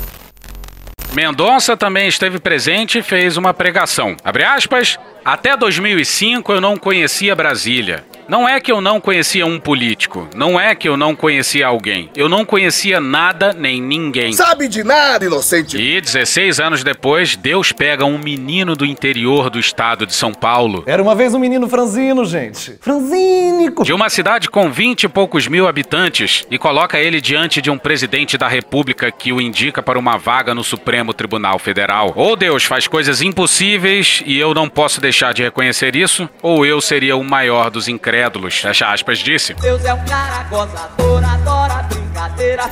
[1.12, 4.16] Mendonça também esteve presente e fez uma pregação.
[4.22, 4.98] Abre aspas.
[5.24, 8.04] Até 2005 eu não conhecia Brasília.
[8.28, 12.10] Não é que eu não conhecia um político, não é que eu não conhecia alguém.
[12.14, 14.34] Eu não conhecia nada nem ninguém.
[14.34, 15.78] Sabe de nada, inocente.
[15.78, 20.82] E 16 anos depois, Deus pega um menino do interior do estado de São Paulo.
[20.86, 22.76] Era uma vez um menino franzino, gente.
[22.82, 23.82] Franzínico.
[23.82, 27.78] De uma cidade com 20 e poucos mil habitantes e coloca ele diante de um
[27.78, 32.12] presidente da república que o indica para uma vaga no Supremo Tribunal Federal.
[32.14, 36.78] Ou Deus faz coisas impossíveis e eu não posso deixar de reconhecer isso, ou eu
[36.82, 39.54] seria o maior dos incrédulos incrédulos, fecha aspas, disse.
[39.54, 42.68] Deus é um cara gozador, adora brincadeira.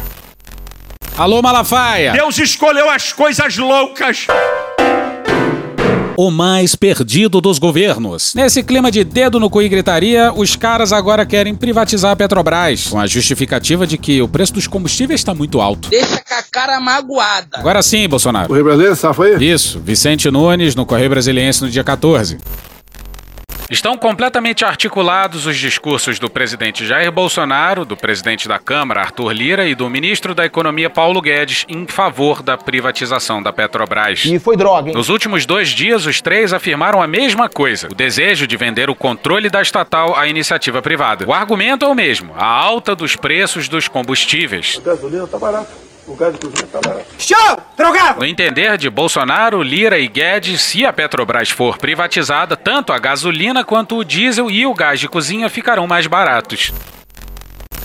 [1.17, 2.13] Alô, Malafaia!
[2.13, 4.27] Deus escolheu as coisas loucas.
[6.19, 8.35] O mais perdido dos governos.
[8.35, 12.89] Nesse clima de dedo no cu e gritaria, os caras agora querem privatizar a Petrobras,
[12.89, 15.91] com a justificativa de que o preço dos combustíveis está muito alto.
[15.91, 17.59] Deixa com a cara magoada.
[17.59, 18.49] Agora sim, Bolsonaro.
[18.49, 19.53] Correio Brasileiro, safa aí?
[19.53, 22.39] Isso, Vicente Nunes no Correio Brasiliense no dia 14.
[23.69, 29.67] Estão completamente articulados os discursos do presidente Jair Bolsonaro, do presidente da Câmara Arthur Lira
[29.67, 34.25] e do ministro da Economia Paulo Guedes em favor da privatização da Petrobras.
[34.25, 34.95] E foi droga, hein?
[34.95, 38.95] Nos últimos dois dias, os três afirmaram a mesma coisa: o desejo de vender o
[38.95, 41.27] controle da estatal à iniciativa privada.
[41.27, 44.81] O argumento é o mesmo: a alta dos preços dos combustíveis.
[44.85, 45.86] A gasolina tá barata.
[46.07, 47.07] O gás de cozinha tá barato.
[47.19, 47.59] Show!
[47.77, 48.21] Drogado!
[48.21, 53.65] No entender de Bolsonaro, Lira e Guedes, se a Petrobras for privatizada, tanto a gasolina
[53.65, 56.73] quanto o diesel e o gás de cozinha ficarão mais baratos.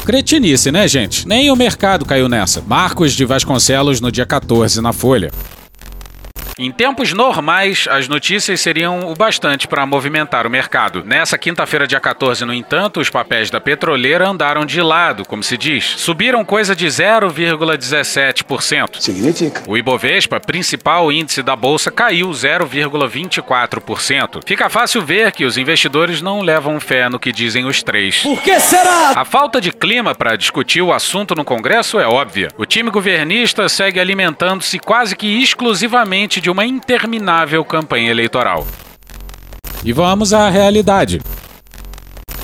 [0.06, 1.28] Cretinice, né, gente?
[1.28, 2.62] Nem o mercado caiu nessa.
[2.62, 5.32] Marcos de Vasconcelos no dia 14 na Folha.
[6.63, 11.04] Em tempos normais, as notícias seriam o bastante para movimentar o mercado.
[11.04, 15.58] Nessa quinta-feira, dia 14, no entanto, os papéis da petroleira andaram de lado, como se
[15.58, 15.95] diz.
[15.97, 19.02] Subiram coisa de 0,17%.
[19.02, 19.63] Significa.
[19.65, 24.41] O Ibovespa, principal índice da bolsa, caiu 0,24%.
[24.45, 28.21] Fica fácil ver que os investidores não levam fé no que dizem os três.
[28.21, 29.13] Por que será?
[29.15, 32.50] A falta de clima para discutir o assunto no Congresso é óbvia.
[32.56, 38.68] O time governista segue alimentando-se quase que exclusivamente de uma interminável campanha eleitoral.
[39.84, 41.22] E vamos à realidade.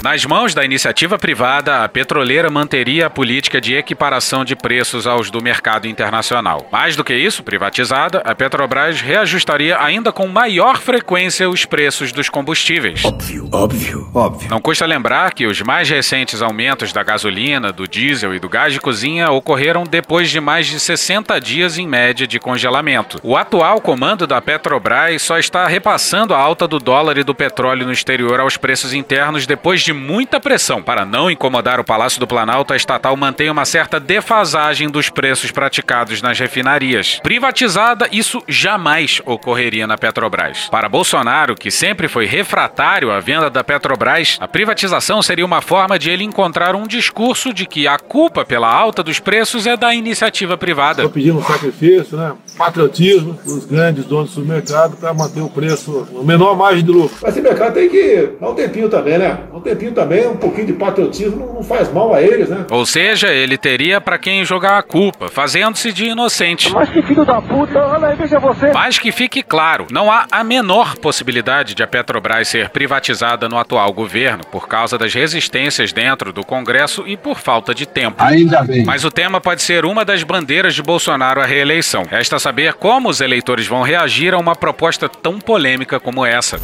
[0.04, 5.32] Nas mãos da iniciativa privada, a petroleira manteria a política de equiparação de preços aos
[5.32, 6.68] do mercado internacional.
[6.72, 12.30] Mais do que isso, privatizada, a Petrobras reajustaria ainda com maior frequência os preços dos
[12.30, 13.04] combustíveis.
[13.04, 14.50] Óbvio, óbvio, óbvio.
[14.52, 18.74] Não custa lembrar que os mais recentes aumentos da gasolina, do diesel e do gás
[18.74, 23.20] de cozinha ocorreram depois de mais de 60 dias em média de congelamento.
[23.24, 27.86] O atual comando da Petrobras só está repassando a alta do dólar e do petróleo
[27.86, 30.82] no exterior aos preços internos depois de muita pressão.
[30.82, 35.52] Para não incomodar o Palácio do Planalto, a estatal mantém uma certa defasagem dos preços
[35.52, 37.20] praticados nas refinarias.
[37.22, 40.68] Privatizada, isso jamais ocorreria na Petrobras.
[40.70, 45.98] Para Bolsonaro, que sempre foi refratário à venda da Petrobras, a privatização seria uma forma
[45.98, 49.94] de ele encontrar um discurso de que a culpa pela alta dos preços é da
[49.94, 51.04] iniciativa privada.
[51.04, 52.34] Estou pedindo um sacrifício, né?
[52.58, 57.18] Patriotismo dos grandes donos do supermercado para manter o preço, o menor margem de lucro.
[57.22, 59.40] Mas esse mercado tem que dar um tempinho também, né?
[59.54, 62.66] Um tempinho também, um pouquinho de patriotismo não faz mal a eles, né?
[62.70, 66.72] Ou seja, ele teria para quem jogar a culpa, fazendo-se de inocente.
[66.72, 68.72] Mas que filho da puta, olha aí, veja você.
[68.72, 73.58] Mas que fique claro, não há a menor possibilidade de a Petrobras ser privatizada no
[73.58, 78.22] atual governo por causa das resistências dentro do Congresso e por falta de tempo.
[78.24, 78.86] Ainda bem.
[78.86, 82.04] Mas o tema pode ser uma das bandeiras de Bolsonaro à reeleição.
[82.10, 86.60] Resta saber como os eleitores vão reagir a uma proposta tão polêmica como essa.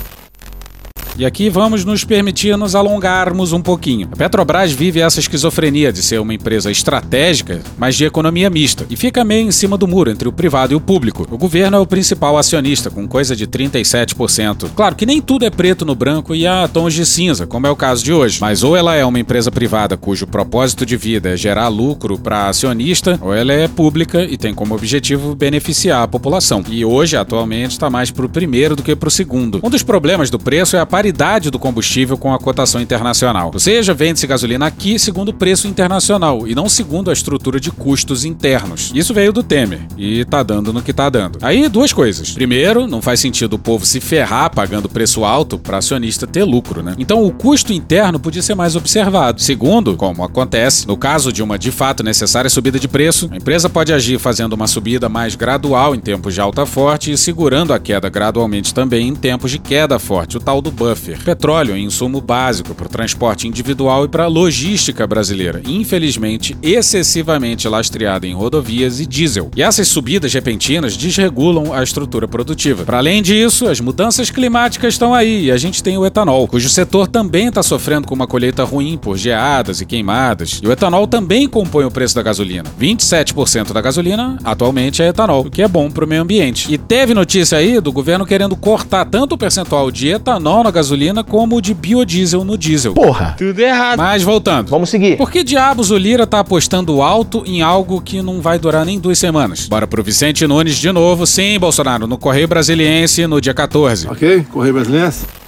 [1.16, 4.10] E aqui vamos nos permitir nos alongarmos um pouquinho.
[4.12, 8.96] A Petrobras vive essa esquizofrenia de ser uma empresa estratégica, mas de economia mista, e
[8.96, 11.28] fica meio em cima do muro entre o privado e o público.
[11.30, 14.70] O governo é o principal acionista, com coisa de 37%.
[14.76, 17.70] Claro que nem tudo é preto no branco e há tons de cinza, como é
[17.70, 21.30] o caso de hoje, mas ou ela é uma empresa privada cujo propósito de vida
[21.30, 26.08] é gerar lucro para acionista, ou ela é pública e tem como objetivo beneficiar a
[26.08, 26.64] população.
[26.68, 29.60] E hoje, atualmente, está mais para o primeiro do que para o segundo.
[29.62, 33.52] Um dos problemas do preço é a paridade do combustível com a cotação internacional.
[33.54, 37.72] Ou seja, vende-se gasolina aqui segundo o preço internacional e não segundo a estrutura de
[37.72, 38.90] custos internos.
[38.96, 41.40] Isso veio do Temer e tá dando no que tá dando.
[41.42, 42.32] Aí, duas coisas.
[42.32, 46.82] Primeiro, não faz sentido o povo se ferrar pagando preço alto para acionista ter lucro,
[46.82, 46.96] né?
[46.98, 49.42] Então, o custo interno podia ser mais observado.
[49.42, 53.70] Segundo, como acontece no caso de uma de fato necessária subida de preço, a empresa
[53.70, 57.80] pode agir fazendo uma subida mais gradual em tempos de alta forte e segurando a
[57.80, 61.18] queda gradualmente também em tempos de queda forte, o tal do buffer.
[61.24, 67.68] Petróleo é insumo básico para o transporte individual e para a logística brasileira, infelizmente excessivamente
[67.68, 69.50] lastreada em rodovias e diesel.
[69.56, 72.84] E essas subidas repentinas desregulam a estrutura produtiva.
[72.84, 76.70] Para além disso, as mudanças climáticas estão aí e a gente tem o etanol, cujo
[76.70, 80.60] setor também está sofrendo com uma colheita ruim por geadas e queimadas.
[80.64, 82.70] E o etanol também compõe o preço da gasolina.
[82.80, 86.72] 27% da gasolina atualmente é etanol, o que é bom para o meio ambiente.
[86.72, 90.83] E teve notícia aí do governo querendo cortar tanto o percentual de etanol na gasolina
[91.24, 92.94] como o de biodiesel no diesel.
[92.94, 93.36] Porra!
[93.38, 93.98] Tudo errado.
[93.98, 94.70] Mas voltando.
[94.70, 95.18] Vamos seguir.
[95.18, 99.00] Por que diabos o Lira tá apostando alto em algo que não vai durar nem
[99.00, 99.68] duas semanas?
[99.68, 101.26] Bora pro Vicente Nunes de novo.
[101.26, 104.08] Sim, Bolsonaro, no Correio Brasiliense no dia 14.
[104.08, 105.43] Ok, Correio Brasiliense.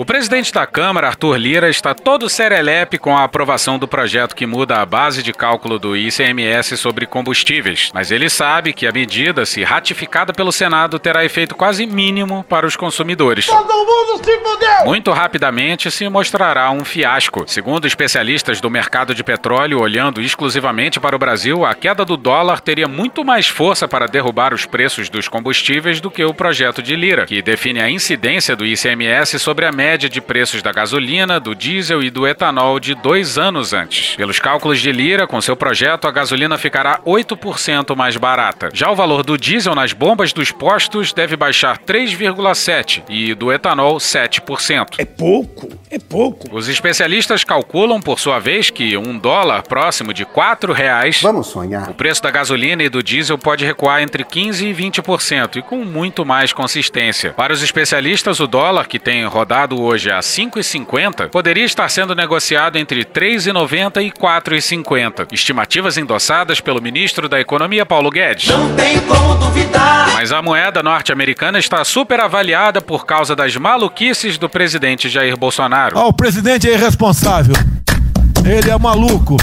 [0.00, 4.46] O presidente da Câmara, Arthur Lira, está todo serelepe com a aprovação do projeto que
[4.46, 7.90] muda a base de cálculo do ICMS sobre combustíveis.
[7.92, 12.66] Mas ele sabe que a medida, se ratificada pelo Senado, terá efeito quase mínimo para
[12.66, 13.44] os consumidores.
[13.44, 14.86] Todo mundo se fudeu!
[14.86, 17.44] Muito rapidamente se mostrará um fiasco.
[17.46, 22.62] Segundo especialistas do mercado de petróleo, olhando exclusivamente para o Brasil, a queda do dólar
[22.62, 26.96] teria muito mais força para derrubar os preços dos combustíveis do que o projeto de
[26.96, 31.54] Lira, que define a incidência do ICMS sobre a média de preços da gasolina, do
[31.54, 34.16] diesel e do etanol de dois anos antes.
[34.16, 38.70] Pelos cálculos de Lira, com seu projeto, a gasolina ficará 8% mais barata.
[38.72, 43.96] Já o valor do diesel nas bombas dos postos deve baixar 3,7% e do etanol
[43.96, 44.96] 7%.
[44.98, 46.54] É pouco, é pouco.
[46.54, 51.20] Os especialistas calculam, por sua vez, que um dólar próximo de 4 reais.
[51.22, 51.90] Vamos sonhar.
[51.90, 55.84] O preço da gasolina e do diesel pode recuar entre 15% e 20% e com
[55.84, 57.32] muito mais consistência.
[57.32, 62.76] Para os especialistas, o dólar, que tem rodado hoje a 5,50, poderia estar sendo negociado
[62.78, 65.28] entre 3,90 e 4,50.
[65.32, 68.48] Estimativas endossadas pelo ministro da Economia, Paulo Guedes.
[68.48, 70.10] Não tem como duvidar.
[70.14, 75.98] Mas a moeda norte-americana está super avaliada por causa das maluquices do presidente Jair Bolsonaro.
[75.98, 77.54] Ah, o presidente é irresponsável.
[78.44, 79.36] Ele é maluco.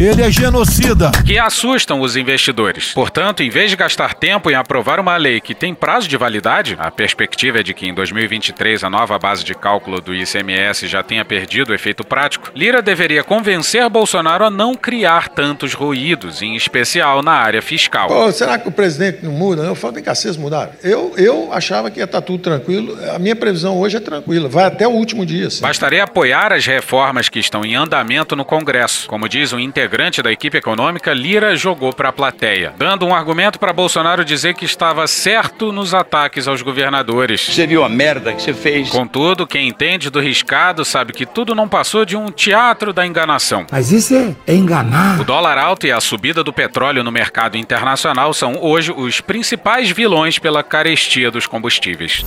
[0.00, 1.12] Ele é genocida.
[1.26, 2.94] Que assustam os investidores.
[2.94, 6.74] Portanto, em vez de gastar tempo em aprovar uma lei que tem prazo de validade,
[6.78, 11.02] a perspectiva é de que em 2023 a nova base de cálculo do ICMS já
[11.02, 16.56] tenha perdido o efeito prático, Lira deveria convencer Bolsonaro a não criar tantos ruídos, em
[16.56, 18.08] especial na área fiscal.
[18.08, 19.64] Pô, será que o presidente não muda?
[19.64, 20.72] Eu falo, vem cá, vocês mudaram.
[20.82, 22.96] Eu, eu achava que ia estar tudo tranquilo.
[23.14, 24.48] A minha previsão hoje é tranquila.
[24.48, 25.48] Vai até o último dia.
[25.48, 25.60] Assim.
[25.60, 29.06] Bastaria apoiar as reformas que estão em andamento no Congresso.
[29.06, 29.89] Como diz um integrante
[30.22, 34.64] da equipe econômica, Lira jogou para a plateia, dando um argumento para Bolsonaro dizer que
[34.64, 37.40] estava certo nos ataques aos governadores.
[37.40, 38.88] Você viu a merda que você fez?
[38.88, 43.66] Contudo, quem entende do riscado sabe que tudo não passou de um teatro da enganação.
[43.70, 45.20] Mas isso é, é enganar.
[45.20, 49.90] O dólar alto e a subida do petróleo no mercado internacional são hoje os principais
[49.90, 52.24] vilões pela carestia dos combustíveis.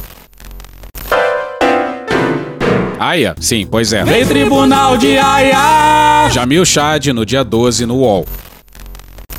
[2.99, 3.35] Aia?
[3.39, 4.03] Sim, pois é.
[4.03, 6.29] Vem Tribunal de Aia!
[6.31, 8.25] Jamil Chad no dia 12 no UOL.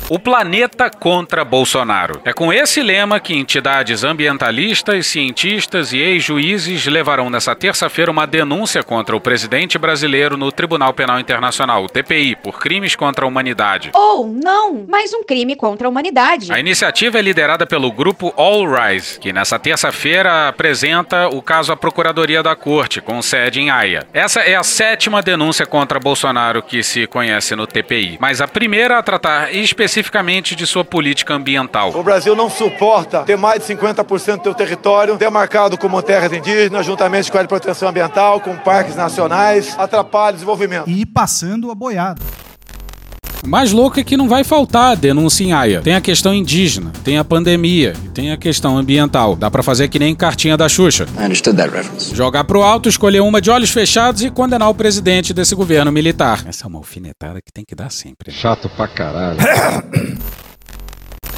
[0.07, 2.21] O planeta contra Bolsonaro.
[2.23, 8.83] É com esse lema que entidades ambientalistas, cientistas e ex-juízes levarão nessa terça-feira uma denúncia
[8.83, 13.89] contra o presidente brasileiro no Tribunal Penal Internacional, o TPI, por crimes contra a humanidade.
[13.95, 16.53] Ou não, mais um crime contra a humanidade.
[16.53, 21.75] A iniciativa é liderada pelo grupo All Rise, que nessa terça-feira apresenta o caso à
[21.75, 24.05] Procuradoria da Corte, com sede em Haia.
[24.13, 28.99] Essa é a sétima denúncia contra Bolsonaro que se conhece no TPI, mas a primeira
[28.99, 31.91] a tratar especificamente especificamente de sua política ambiental.
[31.95, 36.85] O Brasil não suporta ter mais de 50% do seu território demarcado como terras indígenas,
[36.85, 40.89] juntamente com a proteção ambiental, com parques nacionais, atrapalha o desenvolvimento.
[40.89, 42.21] E passando a boiada.
[43.43, 45.81] O mais louco é que não vai faltar denúncia em AIA.
[45.81, 49.35] Tem a questão indígena, tem a pandemia e tem a questão ambiental.
[49.35, 51.05] Dá para fazer que nem cartinha da Xuxa.
[52.13, 56.43] Jogar pro alto, escolher uma de olhos fechados e condenar o presidente desse governo militar.
[56.47, 58.31] Essa é uma alfinetada que tem que dar sempre.
[58.31, 59.39] Chato pra caralho.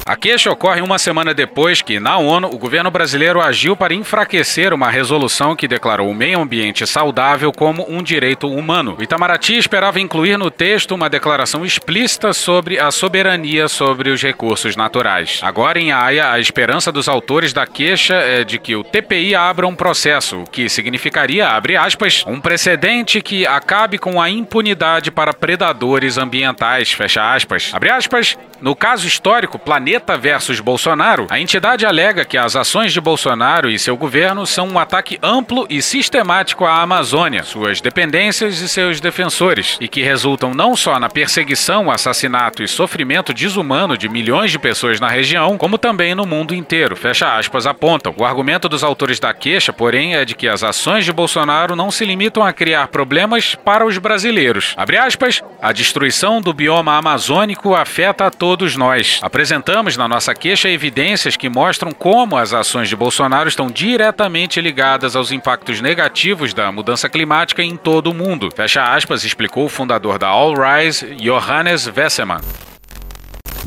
[0.08, 4.72] A queixa ocorre uma semana depois que, na ONU, o governo brasileiro agiu para enfraquecer
[4.72, 8.96] uma resolução que declarou o meio ambiente saudável como um direito humano.
[8.98, 14.76] O Itamaraty esperava incluir no texto uma declaração explícita sobre a soberania sobre os recursos
[14.76, 15.40] naturais.
[15.42, 19.66] Agora, em Haia, a esperança dos autores da queixa é de que o TPI abra
[19.66, 25.34] um processo, o que significaria, abre aspas, um precedente que acabe com a impunidade para
[25.34, 27.72] predadores ambientais, fecha aspas.
[27.74, 33.00] Abre aspas, no caso histórico Planeta versus Bolsonaro, a entidade alega que as ações de
[33.00, 38.68] Bolsonaro e seu governo são um ataque amplo e sistemático à Amazônia, suas dependências e
[38.68, 44.50] seus defensores, e que resultam não só na perseguição, assassinato e sofrimento desumano de milhões
[44.50, 46.96] de pessoas na região, como também no mundo inteiro.
[46.96, 48.14] Fecha aspas, apontam.
[48.16, 51.90] O argumento dos autores da queixa, porém, é de que as ações de Bolsonaro não
[51.90, 54.74] se limitam a criar problemas para os brasileiros.
[54.76, 59.20] Abre aspas, a destruição do bioma amazônico afeta a todos nós.
[59.22, 65.16] Apresentamos na nossa queixa evidências que mostram como as ações de Bolsonaro estão diretamente ligadas
[65.16, 68.50] aos impactos negativos da mudança climática em todo o mundo.
[68.54, 72.67] Fecha aspas, explicou o fundador da All Rise, Johannes Wessemann.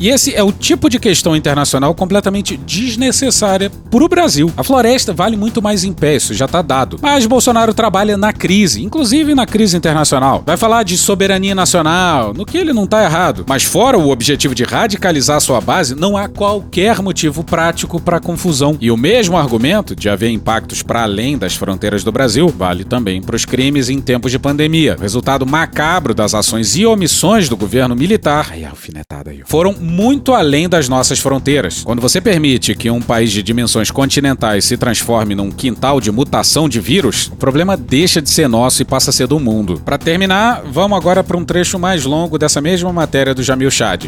[0.02, 4.50] E esse é o tipo de questão internacional completamente desnecessária para o Brasil.
[4.56, 6.98] A floresta vale muito mais em pé, isso já está dado.
[7.00, 10.42] Mas Bolsonaro trabalha na crise, inclusive na crise internacional.
[10.44, 13.44] Vai falar de soberania nacional, no que ele não está errado.
[13.46, 18.76] Mas fora o objetivo de radicalizar sua base, não há qualquer motivo prático para confusão.
[18.80, 23.22] E o mesmo argumento de haver impactos para além das fronteiras do Brasil vale também
[23.22, 24.96] para os crimes em tempos de pandemia.
[24.98, 30.32] O resultado macabro das ações e omissões do governo militar, aí alfinetada aí, foram muito
[30.32, 31.82] além das nossas fronteiras.
[31.84, 36.66] Quando você permite que um país de dimensões continentais se transforme num quintal de mutação
[36.66, 39.82] de vírus, o problema deixa de ser nosso e passa a ser do mundo.
[39.84, 44.06] Para terminar, vamos agora para um trecho mais longo dessa mesma matéria do Jamil Chad.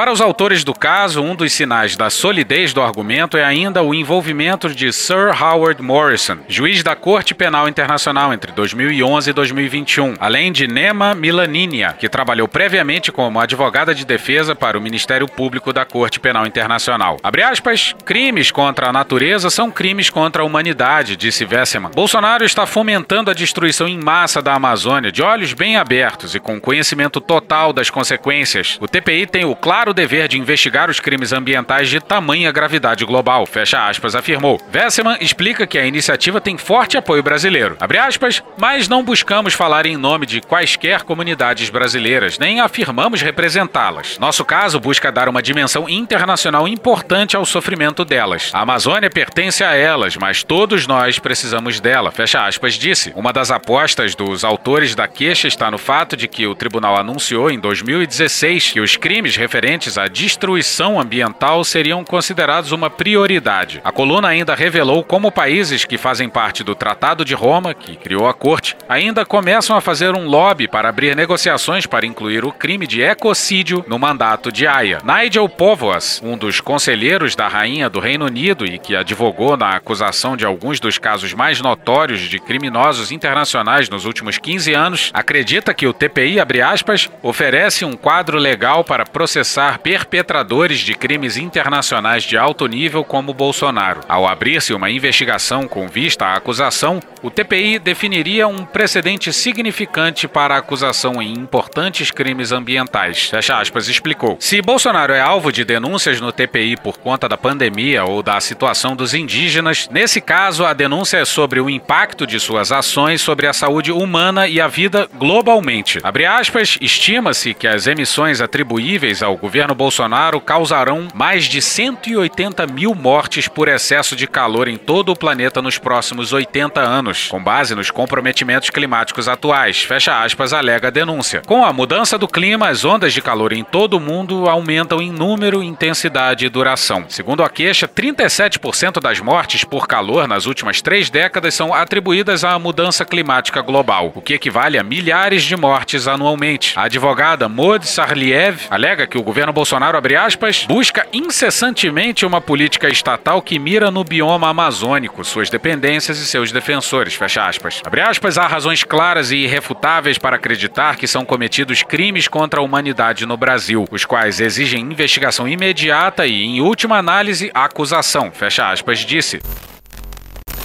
[0.00, 3.94] Para os autores do caso, um dos sinais da solidez do argumento é ainda o
[3.94, 10.52] envolvimento de Sir Howard Morrison, juiz da Corte Penal Internacional entre 2011 e 2021, além
[10.52, 15.84] de Nema Milaninia, que trabalhou previamente como advogada de defesa para o Ministério Público da
[15.84, 17.18] Corte Penal Internacional.
[17.22, 21.90] Abre aspas, crimes contra a natureza são crimes contra a humanidade, disse Vesseman.
[21.94, 26.58] Bolsonaro está fomentando a destruição em massa da Amazônia, de olhos bem abertos e com
[26.58, 28.78] conhecimento total das consequências.
[28.80, 33.04] O TPI tem o claro o dever de investigar os crimes ambientais de tamanha gravidade
[33.04, 34.60] global, fecha aspas, afirmou.
[34.70, 39.86] Vesseman explica que a iniciativa tem forte apoio brasileiro, abre aspas, mas não buscamos falar
[39.86, 44.18] em nome de quaisquer comunidades brasileiras, nem afirmamos representá-las.
[44.18, 48.50] Nosso caso busca dar uma dimensão internacional importante ao sofrimento delas.
[48.54, 53.12] A Amazônia pertence a elas, mas todos nós precisamos dela, fecha aspas, disse.
[53.16, 57.50] Uma das apostas dos autores da queixa está no fato de que o tribunal anunciou
[57.50, 63.80] em 2016 que os crimes referentes à destruição ambiental seriam considerados uma prioridade.
[63.82, 68.28] A coluna ainda revelou como países que fazem parte do Tratado de Roma, que criou
[68.28, 72.86] a Corte, ainda começam a fazer um lobby para abrir negociações para incluir o crime
[72.86, 75.00] de ecocídio no mandato de Haia.
[75.02, 80.36] Nigel Povoas, um dos conselheiros da Rainha do Reino Unido e que advogou na acusação
[80.36, 85.86] de alguns dos casos mais notórios de criminosos internacionais nos últimos 15 anos, acredita que
[85.86, 92.66] o TPI, aspas, oferece um quadro legal para processar perpetradores de crimes internacionais de alto
[92.66, 94.00] nível como Bolsonaro.
[94.08, 100.54] Ao abrir-se uma investigação com vista à acusação, o TPI definiria um precedente significante para
[100.54, 103.24] a acusação em importantes crimes ambientais.
[103.28, 104.36] Fecha aspas, explicou.
[104.40, 108.96] Se Bolsonaro é alvo de denúncias no TPI por conta da pandemia ou da situação
[108.96, 113.52] dos indígenas, nesse caso a denúncia é sobre o impacto de suas ações sobre a
[113.52, 116.00] saúde humana e a vida globalmente.
[116.02, 122.94] Abre aspas, estima-se que as emissões atribuíveis ao governo Bolsonaro causarão mais de 180 mil
[122.94, 127.74] mortes por excesso de calor em todo o planeta nos próximos 80 anos, com base
[127.74, 129.82] nos comprometimentos climáticos atuais.
[129.82, 131.42] Fecha aspas, alega a denúncia.
[131.46, 135.10] Com a mudança do clima, as ondas de calor em todo o mundo aumentam em
[135.10, 137.06] número, intensidade e duração.
[137.08, 142.56] Segundo a queixa, 37% das mortes por calor nas últimas três décadas são atribuídas à
[142.58, 146.78] mudança climática global, o que equivale a milhares de mortes anualmente.
[146.78, 152.88] A advogada Maud Sarliev alega que o governo Bolsonaro, abre aspas, busca incessantemente uma política
[152.88, 157.80] estatal que mira no bioma amazônico, suas dependências e seus defensores, fecha aspas.
[157.84, 162.62] Abre aspas, há razões claras e irrefutáveis para acreditar que são cometidos crimes contra a
[162.62, 168.98] humanidade no Brasil, os quais exigem investigação imediata e, em última análise, acusação, fecha aspas,
[169.00, 169.40] disse.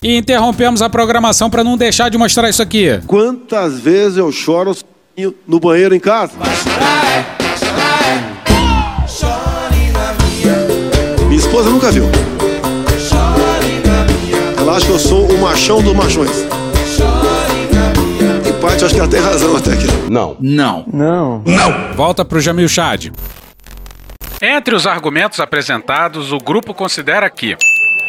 [0.03, 2.99] E interrompemos a programação para não deixar de mostrar isso aqui.
[3.07, 4.75] Quantas vezes eu choro
[5.47, 6.33] no banheiro em casa?
[6.35, 7.04] Chore
[11.55, 12.03] esposa nunca viu.
[14.57, 16.45] Ela acha que eu sou o machão dos machões.
[18.45, 19.87] Em parte, acho que ela tem razão até aqui.
[20.09, 20.35] Não.
[20.41, 20.83] Não.
[20.91, 21.41] Não.
[21.45, 21.93] Não.
[21.95, 23.09] Volta pro Jamil Chad.
[24.41, 27.55] Entre os argumentos apresentados, o grupo considera que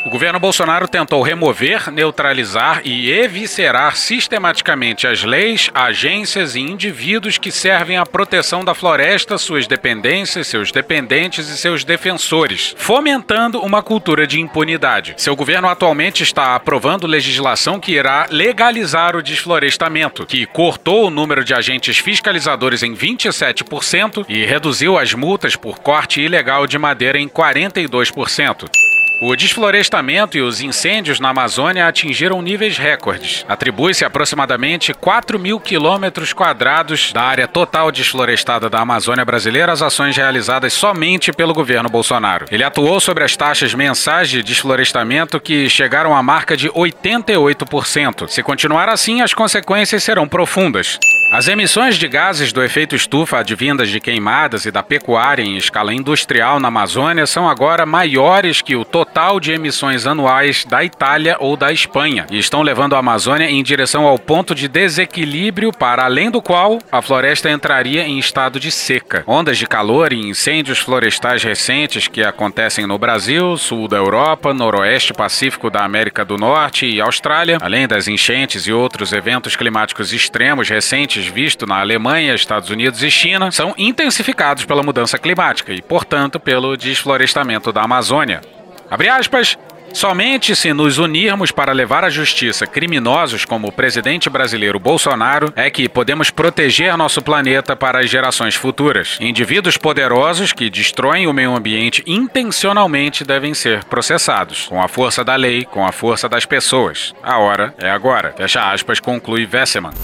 [0.07, 7.50] o governo Bolsonaro tentou remover, neutralizar e eviscerar sistematicamente as leis, agências e indivíduos que
[7.50, 14.28] servem à proteção da floresta, suas dependências, seus dependentes e seus defensores, fomentando uma cultura
[14.28, 15.14] de impunidade.
[15.16, 21.44] Seu governo atualmente está aprovando legislação que irá legalizar o desflorestamento, que cortou o número
[21.44, 27.28] de agentes fiscalizadores em 27% e reduziu as multas por corte ilegal de madeira em
[27.28, 28.86] 42%.
[29.19, 33.47] O desflorestamento e os incêndios na Amazônia atingiram níveis recordes.
[33.49, 40.14] Atribui-se aproximadamente 4 mil quilômetros quadrados da área total desflorestada da Amazônia brasileira às ações
[40.14, 42.45] realizadas somente pelo governo Bolsonaro.
[42.51, 48.29] Ele atuou sobre as taxas mensais de desflorestamento que chegaram à marca de 88%.
[48.29, 50.99] Se continuar assim, as consequências serão profundas.
[51.33, 55.93] As emissões de gases do efeito estufa advindas de queimadas e da pecuária em escala
[55.93, 61.57] industrial na Amazônia são agora maiores que o total de emissões anuais da Itália ou
[61.57, 66.31] da Espanha e estão levando a Amazônia em direção ao ponto de desequilíbrio para além
[66.31, 69.24] do qual a floresta entraria em estado de seca.
[69.27, 75.12] Ondas de calor e incêndios florestais recentes que acontecem no Brasil, sul da Europa, noroeste
[75.12, 80.68] pacífico da América do Norte e Austrália, além das enchentes e outros eventos climáticos extremos
[80.68, 86.39] recentes visto na Alemanha, Estados Unidos e China são intensificados pela mudança climática e, portanto,
[86.39, 88.43] pelo desflorestamento da Amazônia.
[88.91, 89.57] Abre aspas.
[89.97, 95.71] Somente se nos unirmos para levar à justiça criminosos como o presidente brasileiro Bolsonaro é
[95.71, 99.17] que podemos proteger nosso planeta para as gerações futuras.
[99.21, 105.35] Indivíduos poderosos que destroem o meio ambiente intencionalmente devem ser processados, com a força da
[105.35, 107.14] lei, com a força das pessoas.
[107.23, 108.35] A hora é agora.
[108.37, 109.95] Fecha aspas, conclui Vesseman.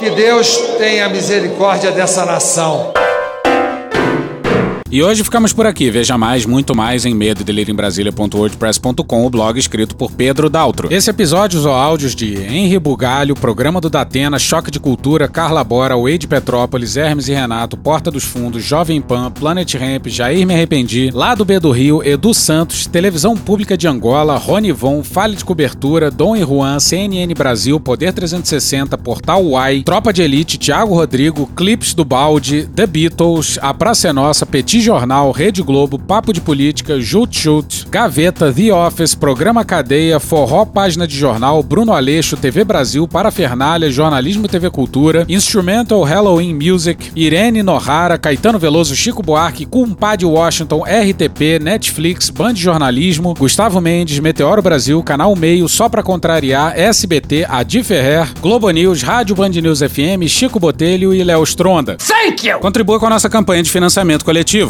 [0.00, 2.90] Que Deus tenha misericórdia dessa nação.
[4.92, 5.88] E hoje ficamos por aqui.
[5.88, 7.44] Veja mais, muito mais em medo
[9.24, 10.92] o blog escrito por Pedro Daltro.
[10.92, 15.96] Esse episódio usou áudios de Henri Bugalho, Programa do Datena, Choque de Cultura, Carla Bora,
[15.96, 21.12] Wade Petrópolis, Hermes e Renato, Porta dos Fundos, Jovem Pan, Planet Ramp, Jair Me Arrependi,
[21.12, 26.10] Lado B do Rio, Edu Santos, Televisão Pública de Angola, Rony Von, Falha de Cobertura,
[26.10, 31.94] Dom e Juan, CNN Brasil, Poder 360, Portal Uai, Tropa de Elite, Thiago Rodrigo, Clips
[31.94, 37.00] do Balde, The Beatles, A Praça é Nossa, Petit Jornal, Rede Globo, Papo de Política,
[37.00, 43.06] Jut Jut, Gaveta, The Office, Programa Cadeia, Forró Página de Jornal, Bruno Aleixo, TV Brasil,
[43.06, 50.82] Parafernália, Jornalismo TV Cultura, Instrumental Halloween Music, Irene Nohara, Caetano Veloso, Chico Buarque, Cumpade Washington,
[50.82, 57.82] RTP, Netflix, Band Jornalismo, Gustavo Mendes, Meteoro Brasil, Canal Meio, Só Pra Contrariar, SBT, Adi
[57.82, 61.96] Ferrer, Globo News, Rádio Band News FM, Chico Botelho e Léo Stronda.
[61.96, 62.58] Thank you!
[62.60, 64.69] Contribua com a nossa campanha de financiamento coletivo.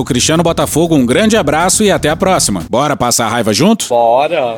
[0.03, 2.63] Cristiano Botafogo, um grande abraço e até a próxima.
[2.69, 3.87] Bora passar a raiva junto?
[3.89, 4.57] Bora!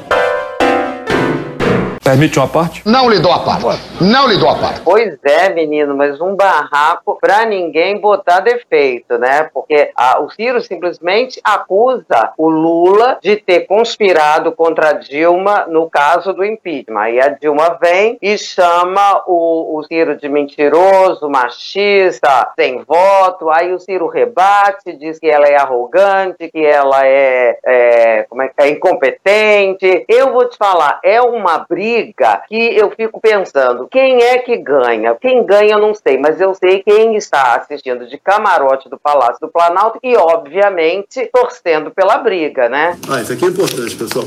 [2.04, 2.82] Permite uma parte?
[2.86, 3.82] Não lhe dou a parte.
[4.02, 4.82] Não lhe dou a parte.
[4.82, 9.50] Pois é, menino, mas um barraco pra ninguém botar defeito, né?
[9.54, 15.90] Porque a, o Ciro simplesmente acusa o Lula de ter conspirado contra a Dilma no
[15.90, 17.00] caso do impeachment.
[17.00, 23.50] Aí a Dilma vem e chama o, o Ciro de mentiroso, machista, sem voto.
[23.50, 28.52] Aí o Ciro rebate, diz que ela é arrogante, que ela é, é, como é,
[28.58, 30.04] é incompetente.
[30.10, 34.58] Eu vou te falar, é uma briga briga que eu fico pensando, quem é que
[34.58, 35.16] ganha?
[35.16, 39.40] Quem ganha eu não sei, mas eu sei quem está assistindo de camarote do Palácio
[39.40, 42.98] do Planalto e, obviamente, torcendo pela briga, né?
[43.08, 44.26] Ah, isso aqui é importante, pessoal.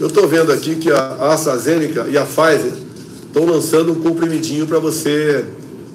[0.00, 2.72] Eu estou vendo aqui que a AstraZeneca e a Pfizer
[3.26, 5.44] estão lançando um comprimidinho para você,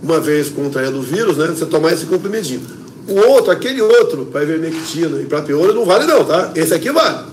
[0.02, 1.48] uma vez contraindo o vírus, né?
[1.48, 2.62] Você tomar esse comprimidinho.
[3.08, 6.52] O outro, aquele outro, para ivermectina e para piolho, não vale não, tá?
[6.56, 7.26] Esse aqui vale.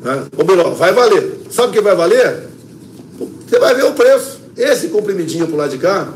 [0.00, 0.24] Né?
[0.38, 1.40] Ou melhor, vai valer.
[1.50, 2.55] Sabe o que vai valer?
[3.46, 4.40] Você vai ver o preço.
[4.56, 6.08] Esse comprimidinho pro lado de cá,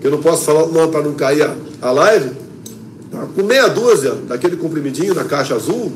[0.00, 2.30] que eu não posso falar o nome para não cair a, a live,
[3.10, 3.26] tá?
[3.34, 5.92] com meia dúzia daquele comprimidinho na caixa azul,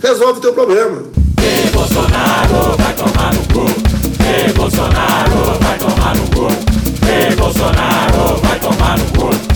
[0.00, 1.02] resolve o teu problema.
[1.38, 3.66] E Bolsonaro vai tomar no cu.
[4.22, 6.48] E Bolsonaro vai tomar no cu.
[7.06, 9.55] E Bolsonaro vai tomar no cu.